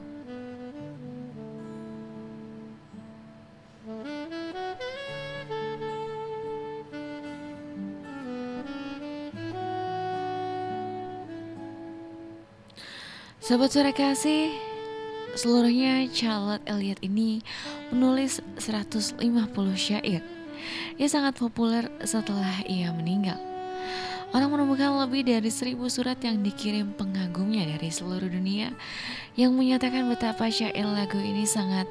Sobat 13.43 13.75
suara 13.75 13.91
kasih, 13.91 14.55
seluruhnya 15.35 16.07
Charlotte 16.15 16.63
Elliot 16.63 17.03
ini 17.03 17.43
menulis 17.91 18.39
150 18.55 19.19
syair. 19.75 20.23
Ia 20.95 21.07
sangat 21.11 21.35
populer 21.35 21.91
setelah 22.07 22.63
ia 22.71 22.87
meninggal. 22.95 23.52
Orang 24.33 24.49
menemukan 24.49 24.97
lebih 25.05 25.29
dari 25.29 25.53
seribu 25.53 25.85
surat 25.93 26.17
yang 26.25 26.41
dikirim 26.41 26.97
pengagumnya 26.97 27.69
dari 27.69 27.93
seluruh 27.93 28.25
dunia 28.25 28.73
yang 29.37 29.53
menyatakan 29.53 30.09
betapa 30.09 30.49
syair 30.49 30.89
lagu 30.89 31.21
ini 31.21 31.45
sangat 31.45 31.85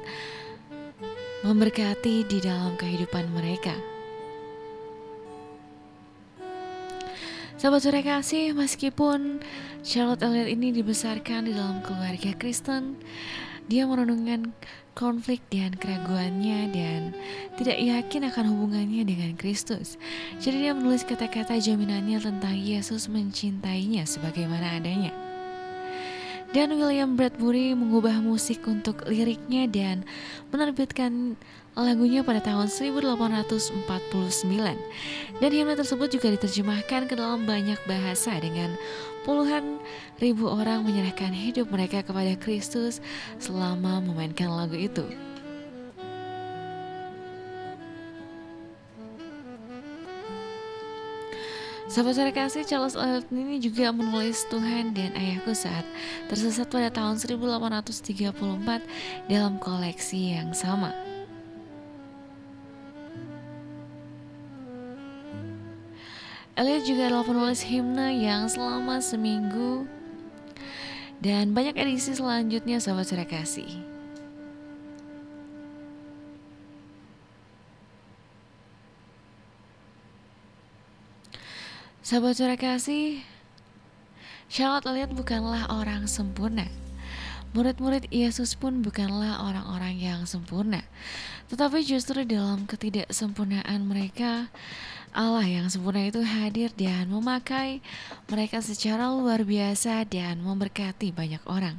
memberkati 1.47 2.27
di 2.27 2.43
dalam 2.43 2.75
kehidupan 2.75 3.31
mereka. 3.31 3.71
Sahabat 7.55 7.79
sore 7.79 8.03
kasih, 8.03 8.51
meskipun 8.51 9.39
Charlotte 9.79 10.27
Elliot 10.27 10.51
ini 10.51 10.75
dibesarkan 10.75 11.47
di 11.47 11.55
dalam 11.55 11.79
keluarga 11.79 12.35
Kristen, 12.35 12.99
dia 13.67 13.87
merenungkan 13.87 14.51
konflik 14.93 15.41
dan 15.49 15.73
keraguannya 15.73 16.69
dan 16.69 17.01
tidak 17.57 17.77
yakin 17.81 18.29
akan 18.29 18.45
hubungannya 18.53 19.03
dengan 19.03 19.33
Kristus. 19.39 19.97
Jadi 20.37 20.69
dia 20.69 20.73
menulis 20.77 21.01
kata-kata 21.03 21.57
jaminannya 21.57 22.21
tentang 22.21 22.55
Yesus 22.55 23.09
mencintainya 23.09 24.05
sebagaimana 24.05 24.77
adanya. 24.77 25.11
Dan 26.53 26.77
William 26.77 27.17
Bradbury 27.17 27.73
mengubah 27.73 28.21
musik 28.21 28.61
untuk 28.69 29.09
liriknya 29.09 29.65
dan 29.65 30.05
menerbitkan 30.53 31.33
lagunya 31.73 32.21
pada 32.21 32.37
tahun 32.45 32.69
1849 32.69 33.89
dan 35.41 35.49
himne 35.49 35.73
tersebut 35.73 36.13
juga 36.13 36.29
diterjemahkan 36.37 37.09
ke 37.09 37.17
dalam 37.17 37.49
banyak 37.49 37.81
bahasa 37.89 38.37
dengan 38.37 38.77
puluhan 39.23 39.79
ribu 40.19 40.47
orang 40.47 40.83
menyerahkan 40.83 41.31
hidup 41.31 41.71
mereka 41.71 42.03
kepada 42.03 42.35
Kristus 42.39 43.03
selama 43.39 43.99
memainkan 44.03 44.51
lagu 44.51 44.75
itu. 44.75 45.03
Sahabat 51.93 52.17
saya 52.17 52.33
kasih, 52.33 52.65
Charles 52.65 52.97
Eliot 52.97 53.29
ini 53.29 53.61
juga 53.61 53.93
menulis 53.93 54.49
Tuhan 54.49 54.97
dan 54.97 55.13
Ayahku 55.13 55.53
saat 55.53 55.85
tersesat 56.25 56.65
pada 56.65 56.89
tahun 56.89 57.21
1834 57.21 58.33
dalam 59.29 59.61
koleksi 59.61 60.33
yang 60.33 60.57
sama. 60.57 61.02
Elliot 66.63 66.87
juga 66.87 67.11
adalah 67.11 67.27
penulis 67.27 67.59
himne 67.67 68.23
yang 68.23 68.47
selama 68.47 69.03
seminggu 69.03 69.83
dan 71.19 71.51
banyak 71.51 71.75
edisi 71.75 72.15
selanjutnya 72.15 72.79
sahabat 72.79 73.03
saya 73.03 73.27
kasih. 73.27 73.67
Sahabat 81.99 82.39
suara 82.39 82.55
kasih, 82.55 83.19
Charlotte 84.47 84.87
Elliot 84.87 85.11
bukanlah 85.19 85.67
orang 85.67 86.07
sempurna. 86.07 86.82
Murid-murid 87.53 88.09
Yesus 88.09 88.57
pun 88.57 88.81
bukanlah 88.81 89.45
orang-orang 89.45 89.93
yang 90.01 90.25
sempurna, 90.25 90.81
tetapi 91.53 91.85
justru 91.85 92.25
dalam 92.25 92.65
ketidaksempurnaan 92.65 93.77
mereka, 93.85 94.49
Allah 95.13 95.45
yang 95.45 95.69
sempurna 95.69 96.09
itu 96.09 96.25
hadir 96.25 96.73
dan 96.73 97.13
memakai 97.13 97.85
mereka 98.25 98.57
secara 98.57 99.13
luar 99.13 99.45
biasa 99.45 100.01
dan 100.09 100.41
memberkati 100.41 101.13
banyak 101.13 101.45
orang. 101.45 101.77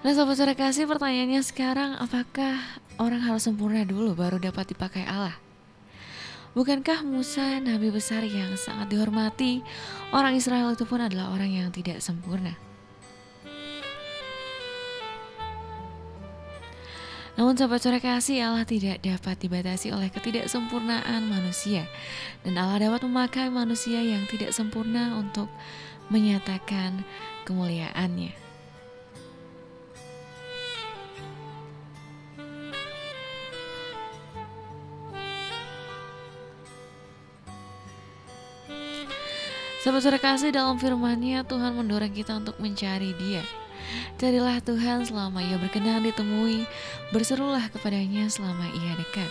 Nah 0.00 0.12
sobat 0.16 0.40
kasih 0.56 0.88
pertanyaannya 0.88 1.44
sekarang 1.44 1.96
apakah 2.00 2.56
orang 2.96 3.20
harus 3.20 3.44
sempurna 3.44 3.84
dulu 3.84 4.16
baru 4.16 4.40
dapat 4.40 4.72
dipakai 4.72 5.04
Allah? 5.04 5.43
Bukankah 6.54 7.02
Musa 7.02 7.58
nabi 7.58 7.90
besar 7.90 8.22
yang 8.22 8.54
sangat 8.54 8.94
dihormati 8.94 9.66
Orang 10.14 10.38
Israel 10.38 10.70
itu 10.70 10.86
pun 10.86 11.02
adalah 11.02 11.34
orang 11.34 11.50
yang 11.50 11.68
tidak 11.74 11.98
sempurna? 11.98 12.54
Namun 17.34 17.58
sahabat 17.58 17.82
sore 17.82 17.98
kasih 17.98 18.46
Allah 18.46 18.62
tidak 18.62 19.02
dapat 19.02 19.34
dibatasi 19.42 19.90
oleh 19.90 20.06
ketidaksempurnaan 20.14 21.26
manusia. 21.26 21.90
Dan 22.46 22.54
Allah 22.54 22.86
dapat 22.86 23.02
memakai 23.02 23.50
manusia 23.50 23.98
yang 23.98 24.22
tidak 24.30 24.54
sempurna 24.54 25.18
untuk 25.18 25.50
menyatakan 26.14 27.02
kemuliaannya 27.42 28.43
Sahabat 39.84 40.00
sore 40.00 40.16
kasih 40.16 40.48
dalam 40.48 40.80
firmannya 40.80 41.44
Tuhan 41.44 41.76
mendorong 41.76 42.08
kita 42.08 42.40
untuk 42.40 42.56
mencari 42.56 43.12
dia 43.20 43.44
Carilah 44.16 44.56
Tuhan 44.64 45.04
selama 45.04 45.44
ia 45.44 45.60
berkenan 45.60 46.00
ditemui, 46.00 46.64
berserulah 47.12 47.68
kepadanya 47.68 48.24
selama 48.32 48.64
ia 48.72 48.96
dekat. 48.96 49.28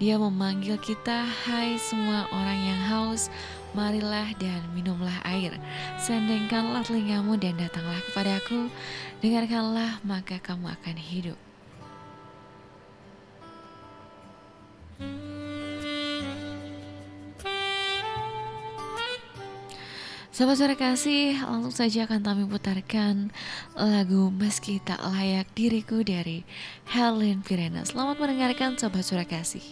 Dia 0.00 0.16
memanggil 0.16 0.80
kita, 0.80 1.28
hai 1.44 1.76
semua 1.76 2.24
orang 2.32 2.56
yang 2.56 2.80
haus, 2.88 3.28
marilah 3.76 4.32
dan 4.40 4.64
minumlah 4.72 5.20
air. 5.28 5.52
Sendengkanlah 6.00 6.80
telingamu 6.88 7.36
dan 7.36 7.60
datanglah 7.60 8.00
kepadaku, 8.08 8.72
dengarkanlah 9.20 10.00
maka 10.08 10.40
kamu 10.40 10.72
akan 10.72 10.96
hidup. 10.96 11.45
Sahabat 20.36 20.60
suara 20.60 20.76
kasih, 20.76 21.40
langsung 21.48 21.72
saja 21.72 22.04
akan 22.04 22.20
kami 22.20 22.44
putarkan 22.44 23.32
lagu 23.72 24.28
Meski 24.28 24.84
Tak 24.84 25.00
Layak 25.00 25.48
Diriku 25.56 26.04
dari 26.04 26.44
Helen 26.92 27.40
Virena. 27.40 27.88
Selamat 27.88 28.20
mendengarkan 28.20 28.76
sahabat 28.76 29.00
suara 29.00 29.24
kasih. 29.24 29.64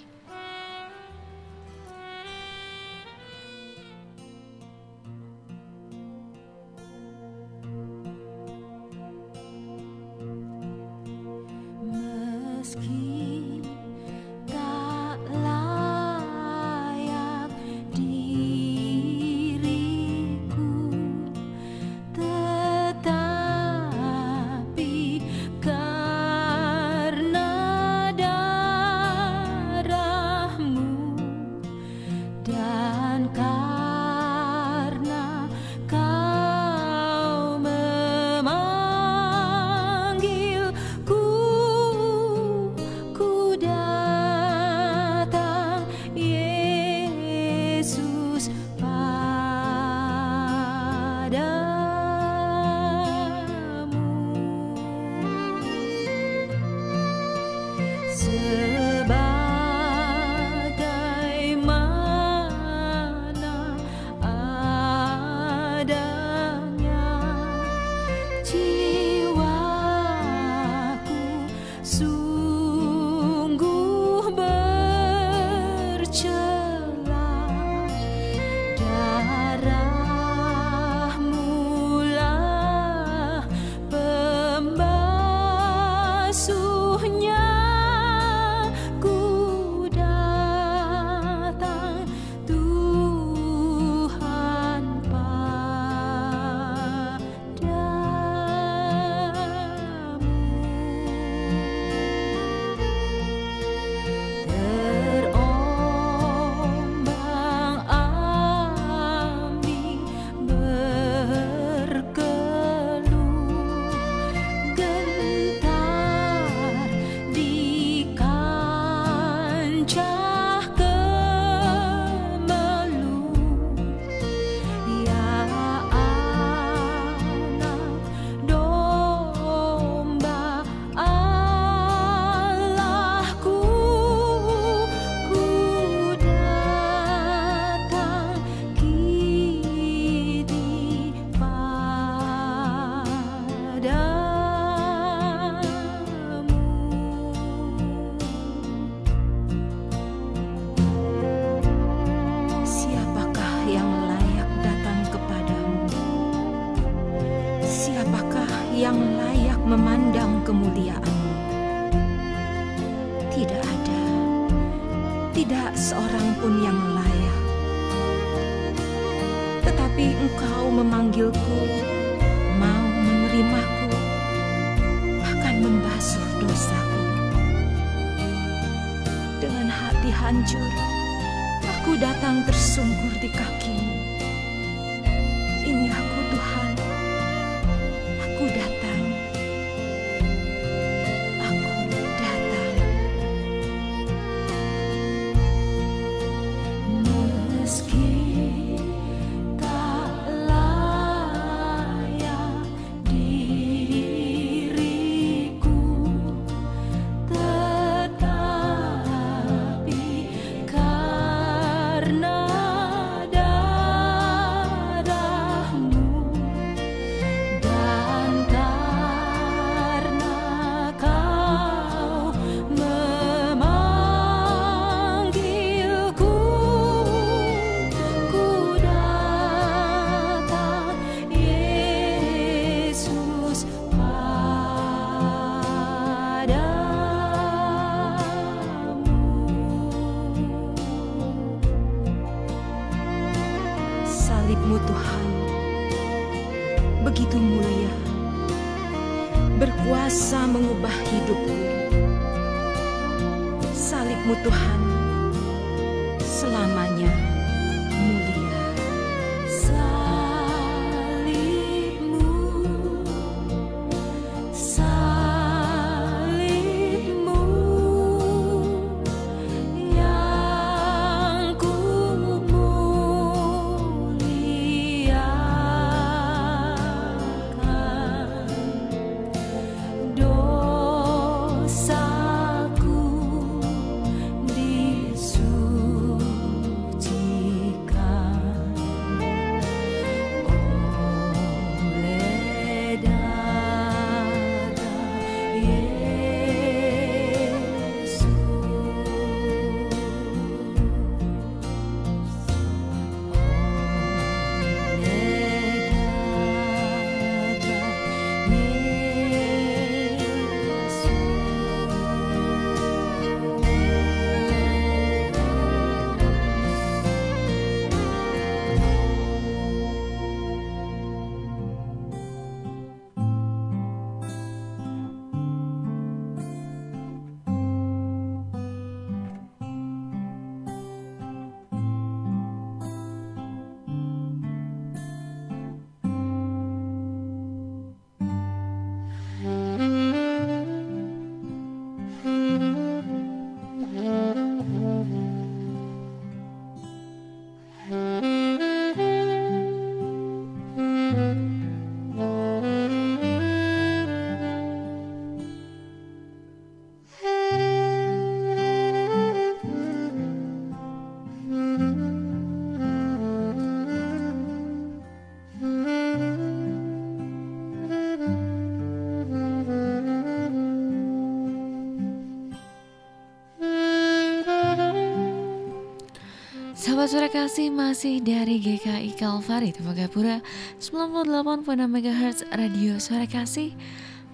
Suara 377.14 377.30
kasih 377.30 377.70
masih 377.70 378.18
dari 378.18 378.58
GKI 378.58 379.14
Kalvari 379.14 379.70
Tembagapura 379.70 380.42
98.6 380.82 381.62
MHz 381.86 382.38
Radio 382.50 382.98
Suara 382.98 383.22
Kasih. 383.30 383.70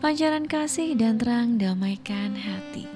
Pancaran 0.01 0.49
kasih 0.49 0.97
dan 0.97 1.20
terang 1.20 1.61
damaikan 1.61 2.33
hati. 2.33 2.89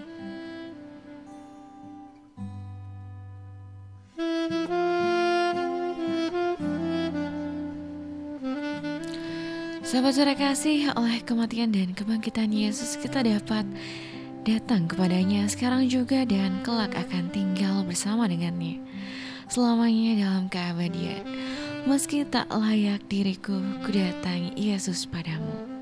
Sahabat 9.85 10.17
suara 10.17 10.33
kasih 10.33 10.97
oleh 10.97 11.21
kematian 11.29 11.77
dan 11.77 11.93
kebangkitan 11.93 12.49
Yesus 12.49 12.97
kita 12.97 13.21
dapat 13.21 13.69
datang 14.49 14.89
kepadanya 14.89 15.45
sekarang 15.45 15.93
juga 15.93 16.25
dan 16.25 16.65
kelak 16.65 16.97
akan 16.97 17.29
tinggal 17.29 17.85
bersama 17.85 18.25
dengannya 18.25 18.94
selamanya 19.49 20.25
dalam 20.25 20.45
keabadian. 20.49 21.25
Meski 21.85 22.25
tak 22.25 22.49
layak 22.49 23.05
diriku, 23.13 23.61
ku 23.85 23.93
datangi 23.93 24.57
Yesus 24.57 25.05
padamu. 25.05 25.75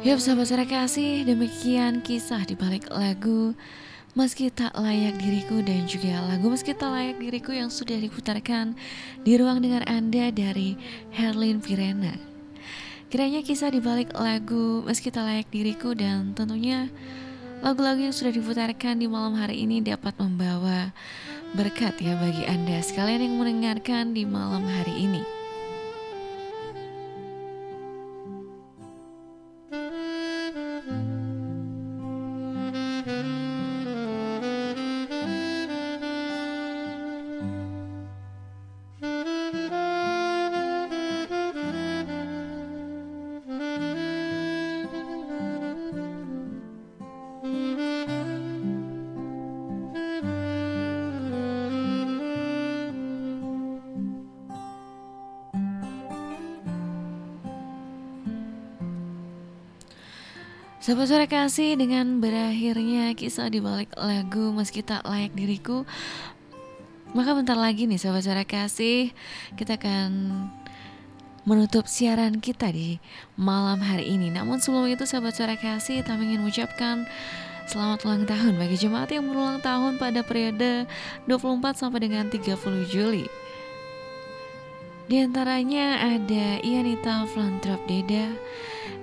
Yuk 0.00 0.16
sahabat 0.16 0.48
suara 0.48 0.64
kasih, 0.64 1.28
demikian 1.28 2.00
kisah 2.00 2.40
di 2.48 2.56
balik 2.56 2.88
lagu 2.88 3.52
Meski 4.18 4.50
tak 4.50 4.74
layak 4.74 5.22
diriku 5.22 5.62
dan 5.62 5.86
juga 5.86 6.18
lagu 6.26 6.50
Meski 6.50 6.74
tak 6.74 6.90
layak 6.90 7.22
diriku 7.22 7.54
yang 7.54 7.70
sudah 7.70 7.94
diputarkan 7.94 8.74
di 9.22 9.38
ruang 9.38 9.62
dengar 9.62 9.86
Anda 9.86 10.34
dari 10.34 10.74
Herlin 11.14 11.62
Virena. 11.62 12.29
Kiranya 13.10 13.42
kisah 13.42 13.74
di 13.74 13.82
balik 13.82 14.14
lagu 14.14 14.86
Meski 14.86 15.10
tak 15.10 15.26
layak 15.26 15.50
diriku 15.50 15.98
dan 15.98 16.30
tentunya 16.30 16.86
lagu-lagu 17.58 17.98
yang 17.98 18.14
sudah 18.14 18.30
diputarkan 18.30 19.02
di 19.02 19.10
malam 19.10 19.34
hari 19.34 19.66
ini 19.66 19.82
dapat 19.82 20.14
membawa 20.16 20.94
berkat 21.58 21.98
ya 21.98 22.14
bagi 22.22 22.46
Anda 22.46 22.78
sekalian 22.78 23.26
yang 23.26 23.34
mendengarkan 23.36 24.14
di 24.14 24.22
malam 24.22 24.62
hari 24.62 25.10
ini. 25.10 25.39
Sahabat 60.90 61.06
suara 61.06 61.26
kasih 61.30 61.78
dengan 61.78 62.18
berakhirnya 62.18 63.14
kisah 63.14 63.46
di 63.46 63.62
balik 63.62 63.94
lagu 63.94 64.50
Meski 64.50 64.82
Tak 64.82 65.06
Layak 65.06 65.38
Diriku 65.38 65.86
Maka 67.14 67.30
bentar 67.38 67.54
lagi 67.54 67.86
nih 67.86 67.94
sahabat 67.94 68.26
suara 68.26 68.42
kasih 68.42 69.14
Kita 69.54 69.78
akan 69.78 70.10
menutup 71.46 71.86
siaran 71.86 72.42
kita 72.42 72.74
di 72.74 72.98
malam 73.38 73.78
hari 73.78 74.10
ini. 74.10 74.34
Namun 74.34 74.58
sebelum 74.58 74.90
itu 74.90 75.06
sahabat 75.06 75.38
suara 75.38 75.54
kasih 75.54 76.02
kami 76.02 76.34
ingin 76.34 76.42
mengucapkan 76.42 77.06
Selamat 77.70 78.02
ulang 78.10 78.26
tahun 78.26 78.58
bagi 78.58 78.74
jemaat 78.74 79.14
yang 79.14 79.30
berulang 79.30 79.62
tahun 79.62 79.94
pada 79.94 80.26
periode 80.26 80.90
24 81.30 81.86
sampai 81.86 82.02
dengan 82.02 82.26
30 82.26 82.58
Juli. 82.90 83.30
Di 85.06 85.22
antaranya 85.22 86.18
ada 86.18 86.58
Ianita 86.66 87.30
Flantrap 87.30 87.78
Deda, 87.86 88.34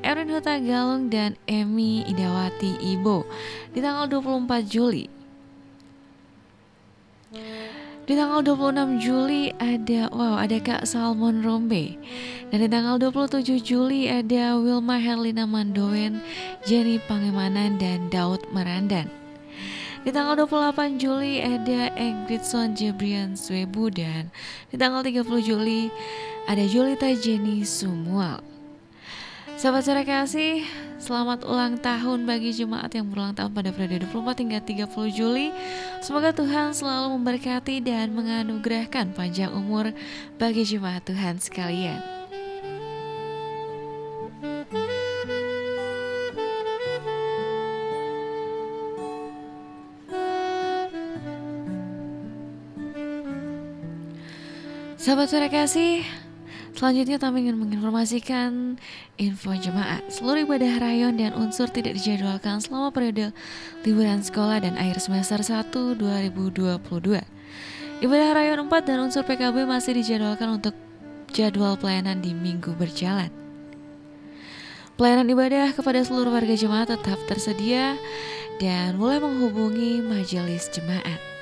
Erin 0.06 0.30
Huta 0.30 0.62
Galung 0.62 1.10
dan 1.10 1.38
Emi 1.50 2.06
Idawati 2.06 2.78
Ibo 2.82 3.26
di 3.74 3.80
tanggal 3.82 4.10
24 4.10 4.66
Juli. 4.68 5.06
Di 8.08 8.16
tanggal 8.16 8.39
26 8.39 9.04
Juli 9.04 9.52
ada 9.60 10.08
wow 10.16 10.39
ada 10.39 10.58
Kak 10.64 10.88
Salmon 10.88 11.43
Rombe 11.43 12.00
dan 12.48 12.64
di 12.64 12.70
tanggal 12.72 12.95
27 12.95 13.60
Juli 13.60 14.08
ada 14.08 14.56
Wilma 14.56 14.95
Herlina 14.95 15.43
Mandoen, 15.43 16.24
Jenny 16.64 17.04
Pangemanan 17.04 17.76
dan 17.76 18.08
Daud 18.08 18.48
Merandan. 18.56 19.12
Di 20.08 20.16
tanggal 20.16 20.39
28 20.48 20.95
Juli 21.04 21.43
ada 21.43 21.91
Egritson 22.00 22.80
Jebrian 22.80 23.36
Swebu 23.36 23.91
dan 23.91 24.32
di 24.72 24.80
tanggal 24.80 25.04
30 25.04 25.28
Juli 25.43 25.91
ada 26.48 26.64
Julita 26.64 27.12
Jenny 27.12 27.68
Sumual. 27.68 28.57
Sahabat 29.58 29.89
suara 29.89 30.05
kasih, 30.05 30.62
selamat 31.01 31.41
ulang 31.41 31.82
tahun 31.82 32.30
bagi 32.30 32.53
jemaat 32.53 32.93
yang 32.93 33.10
berulang 33.10 33.34
tahun 33.34 33.58
pada 33.58 33.74
periode 33.74 34.05
24 34.05 34.45
hingga 34.45 34.60
30 34.86 35.18
Juli. 35.18 35.49
Semoga 35.97 36.30
Tuhan 36.30 36.78
selalu 36.78 37.18
memberkati 37.18 37.82
dan 37.82 38.14
menganugerahkan 38.14 39.18
panjang 39.18 39.49
umur 39.49 39.97
bagi 40.38 40.62
jemaat 40.62 41.01
Tuhan 41.10 41.41
sekalian. 41.41 41.97
Sahabat 55.01 55.34
suara 55.34 55.49
kasih, 55.49 56.05
selanjutnya 56.78 57.18
kami 57.18 57.50
ingin 57.50 57.58
menginformasikan 57.58 58.78
info 59.18 59.52
jemaat. 59.58 60.06
Seluruh 60.14 60.46
ibadah 60.46 60.78
rayon 60.78 61.18
dan 61.18 61.34
unsur 61.34 61.66
tidak 61.68 61.98
dijadwalkan 61.98 62.62
selama 62.62 62.94
periode 62.94 63.34
liburan 63.82 64.22
sekolah 64.22 64.62
dan 64.62 64.78
akhir 64.78 65.02
semester 65.02 65.42
1 65.42 65.74
2022. 65.98 66.78
Ibadah 67.98 68.30
rayon 68.38 68.70
4 68.70 68.88
dan 68.88 68.98
unsur 69.02 69.26
PKB 69.26 69.66
masih 69.66 69.98
dijadwalkan 69.98 70.62
untuk 70.62 70.78
jadwal 71.34 71.76
pelayanan 71.82 72.22
di 72.22 72.38
minggu 72.38 72.78
berjalan. 72.78 73.34
Pelayanan 74.98 75.30
ibadah 75.34 75.74
kepada 75.74 76.06
seluruh 76.06 76.30
warga 76.30 76.54
jemaat 76.54 76.94
tetap 76.94 77.18
tersedia 77.26 77.98
dan 78.62 78.98
mulai 78.98 79.22
menghubungi 79.22 80.02
majelis 80.02 80.70
jemaat. 80.74 81.37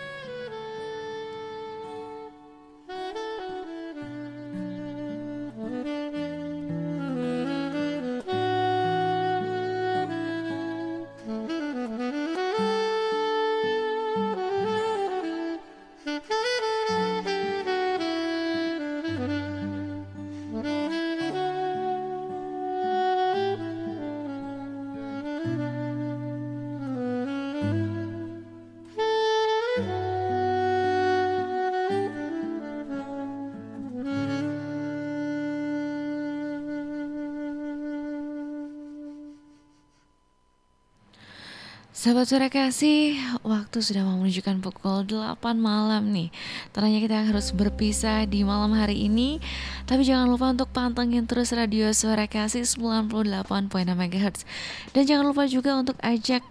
Sahabat 42.06 42.30
suara 42.30 42.53
kasih, 42.53 43.18
waktu 43.41 43.82
sudah 43.82 44.06
mau 44.06 44.22
menunjukkan 44.22 44.62
pukul 44.62 45.10
8 45.10 45.41
malam 45.58 46.14
nih. 46.14 46.30
Ternyata 46.70 47.01
kita 47.01 47.18
harus 47.34 47.49
berpisah 47.49 48.30
di 48.30 48.45
malam 48.45 48.78
hari 48.78 49.10
ini. 49.10 49.41
Tapi 49.89 50.06
jangan 50.06 50.30
lupa 50.30 50.53
untuk 50.53 50.70
pantengin 50.70 51.26
terus 51.26 51.49
radio 51.49 51.89
suara 51.97 52.30
kasih 52.30 52.62
98.6 52.62 53.49
MHz 53.89 54.45
Dan 54.93 55.10
jangan 55.10 55.26
lupa 55.34 55.49
juga 55.49 55.82
untuk 55.82 55.97
ajak 56.06 56.45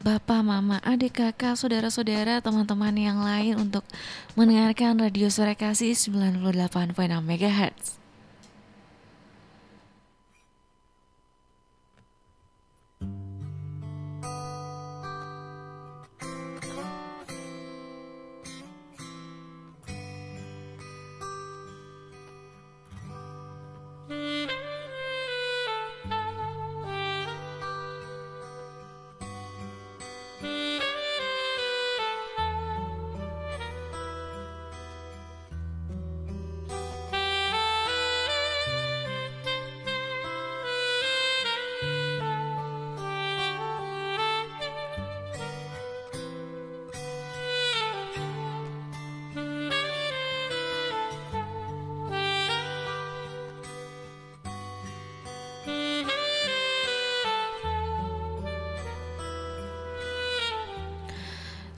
bapak, 0.00 0.40
mama, 0.40 0.80
adik, 0.80 1.20
kakak, 1.20 1.60
saudara-saudara, 1.60 2.40
teman-teman 2.40 2.96
yang 2.96 3.20
lain 3.20 3.60
Untuk 3.60 3.84
mendengarkan 4.40 4.96
radio 4.96 5.28
suara 5.28 5.52
kasih 5.52 5.92
98.6 5.92 6.64
MHz 7.20 8.03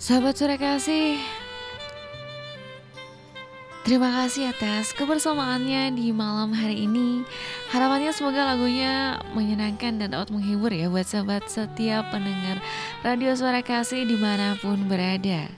Sahabat 0.07 0.39
suara 0.39 0.55
kasih, 0.55 1.19
terima 3.83 4.07
kasih 4.23 4.55
atas 4.55 4.95
kebersamaannya 4.95 5.99
di 5.99 6.15
malam 6.15 6.55
hari 6.55 6.87
ini. 6.87 7.27
Harapannya 7.75 8.15
semoga 8.15 8.55
lagunya 8.55 9.19
menyenangkan 9.35 9.99
dan 9.99 10.15
dapat 10.15 10.31
menghibur 10.31 10.71
ya 10.71 10.87
buat 10.87 11.11
sahabat 11.11 11.51
setiap 11.51 12.07
pendengar 12.15 12.63
radio 13.03 13.35
suara 13.35 13.67
kasih 13.67 14.07
di 14.07 14.15
mana 14.15 14.55
pun 14.63 14.79
berada. 14.87 15.51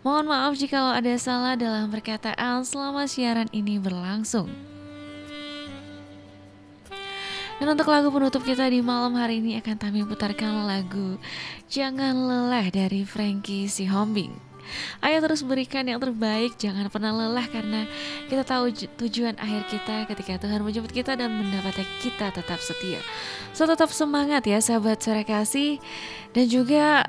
Mohon 0.00 0.24
maaf 0.24 0.56
jika 0.56 0.96
ada 0.96 1.12
salah 1.20 1.52
dalam 1.52 1.92
perkataan 1.92 2.64
selama 2.64 3.04
siaran 3.04 3.52
ini 3.52 3.76
berlangsung. 3.76 4.73
Dan 7.64 7.80
untuk 7.80 7.88
lagu 7.88 8.12
penutup 8.12 8.44
kita 8.44 8.68
di 8.68 8.84
malam 8.84 9.16
hari 9.16 9.40
ini 9.40 9.56
akan 9.56 9.80
kami 9.80 10.04
putarkan 10.04 10.68
lagu 10.68 11.16
Jangan 11.72 12.12
Lelah 12.12 12.68
dari 12.68 13.08
Frankie 13.08 13.72
Sihombing. 13.72 14.36
Ayo 15.00 15.24
terus 15.24 15.40
berikan 15.40 15.88
yang 15.88 15.96
terbaik, 15.96 16.60
jangan 16.60 16.92
pernah 16.92 17.16
lelah 17.16 17.48
karena 17.48 17.88
kita 18.28 18.44
tahu 18.44 18.68
tujuan 19.00 19.40
akhir 19.40 19.64
kita 19.72 20.04
ketika 20.12 20.44
Tuhan 20.44 20.60
menjemput 20.60 20.92
kita 20.92 21.16
dan 21.16 21.32
mendapatkan 21.32 21.88
kita 22.04 22.36
tetap 22.36 22.60
setia. 22.60 23.00
So 23.56 23.64
tetap 23.64 23.88
semangat 23.96 24.44
ya 24.44 24.60
sahabat 24.60 25.00
suara 25.00 25.24
kasih 25.24 25.80
dan 26.36 26.44
juga 26.44 27.08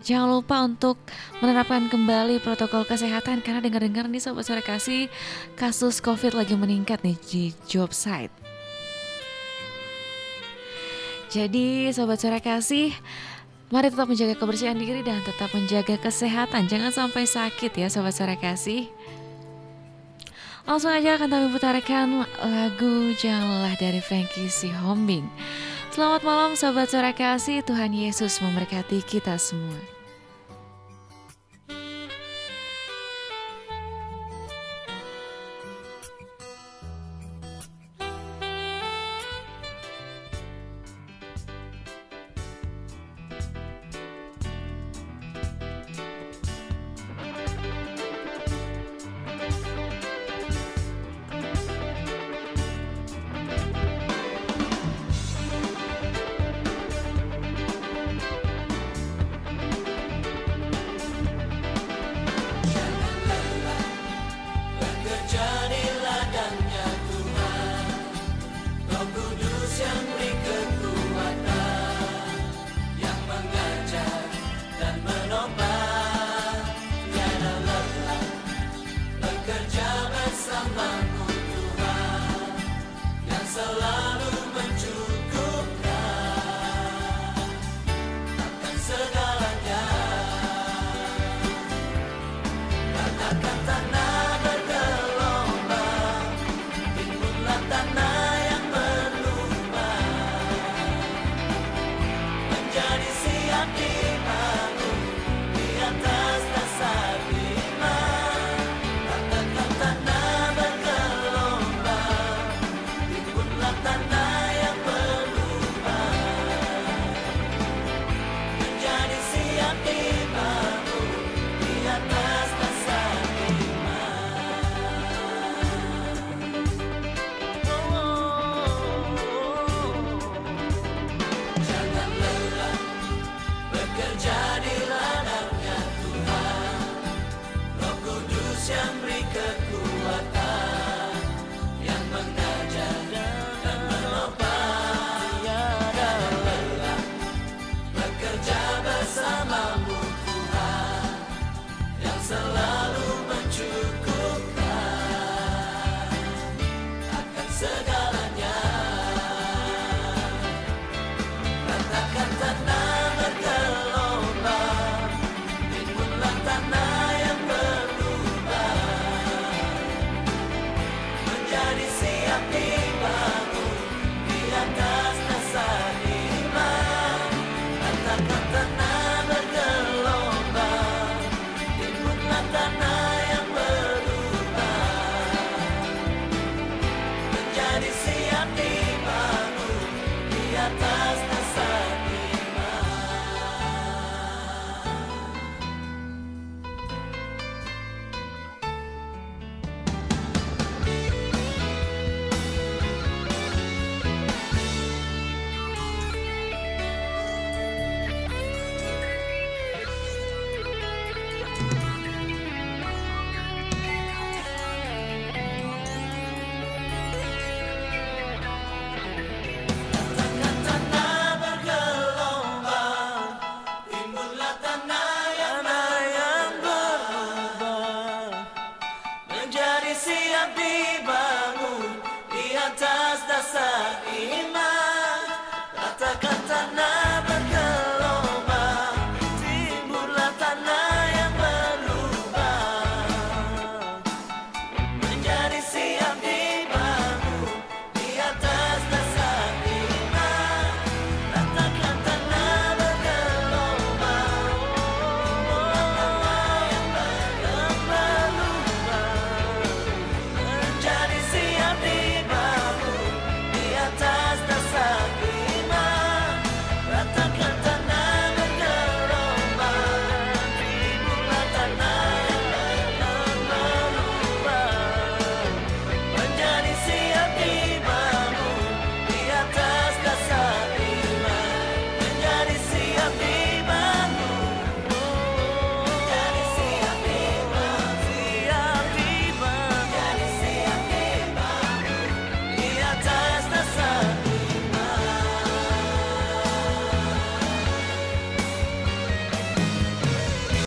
Jangan 0.00 0.32
lupa 0.32 0.64
untuk 0.64 0.96
menerapkan 1.44 1.92
kembali 1.92 2.40
protokol 2.40 2.88
kesehatan 2.88 3.44
karena 3.44 3.60
dengar-dengar 3.60 4.08
nih 4.08 4.24
sahabat 4.24 4.48
suara 4.48 4.64
kasih 4.64 5.12
kasus 5.60 6.00
COVID 6.00 6.40
lagi 6.40 6.56
meningkat 6.56 7.04
nih 7.04 7.20
di 7.28 7.52
job 7.68 7.92
site. 7.92 8.39
Jadi 11.30 11.94
sobat 11.94 12.18
suara 12.18 12.42
kasih 12.42 12.90
Mari 13.70 13.86
tetap 13.86 14.10
menjaga 14.10 14.34
kebersihan 14.34 14.74
diri 14.74 15.06
dan 15.06 15.22
tetap 15.22 15.54
menjaga 15.54 15.94
kesehatan. 15.94 16.66
Jangan 16.66 16.90
sampai 16.90 17.22
sakit 17.22 17.70
ya 17.78 17.86
sobat 17.86 18.18
suara 18.18 18.34
kasih. 18.34 18.90
Langsung 20.66 20.90
aja 20.90 21.14
akan 21.14 21.30
kami 21.30 21.46
putarkan 21.54 22.26
lagu 22.42 23.14
Jangan 23.14 23.46
Lelah 23.62 23.74
dari 23.80 24.02
Frankie 24.02 24.52
Si 24.52 24.68
Hombing 24.68 25.24
Selamat 25.90 26.22
malam 26.22 26.54
sahabat 26.54 26.86
suara 26.86 27.10
kasih, 27.10 27.66
Tuhan 27.66 27.90
Yesus 27.90 28.38
memberkati 28.38 29.02
kita 29.02 29.34
semua. 29.34 29.99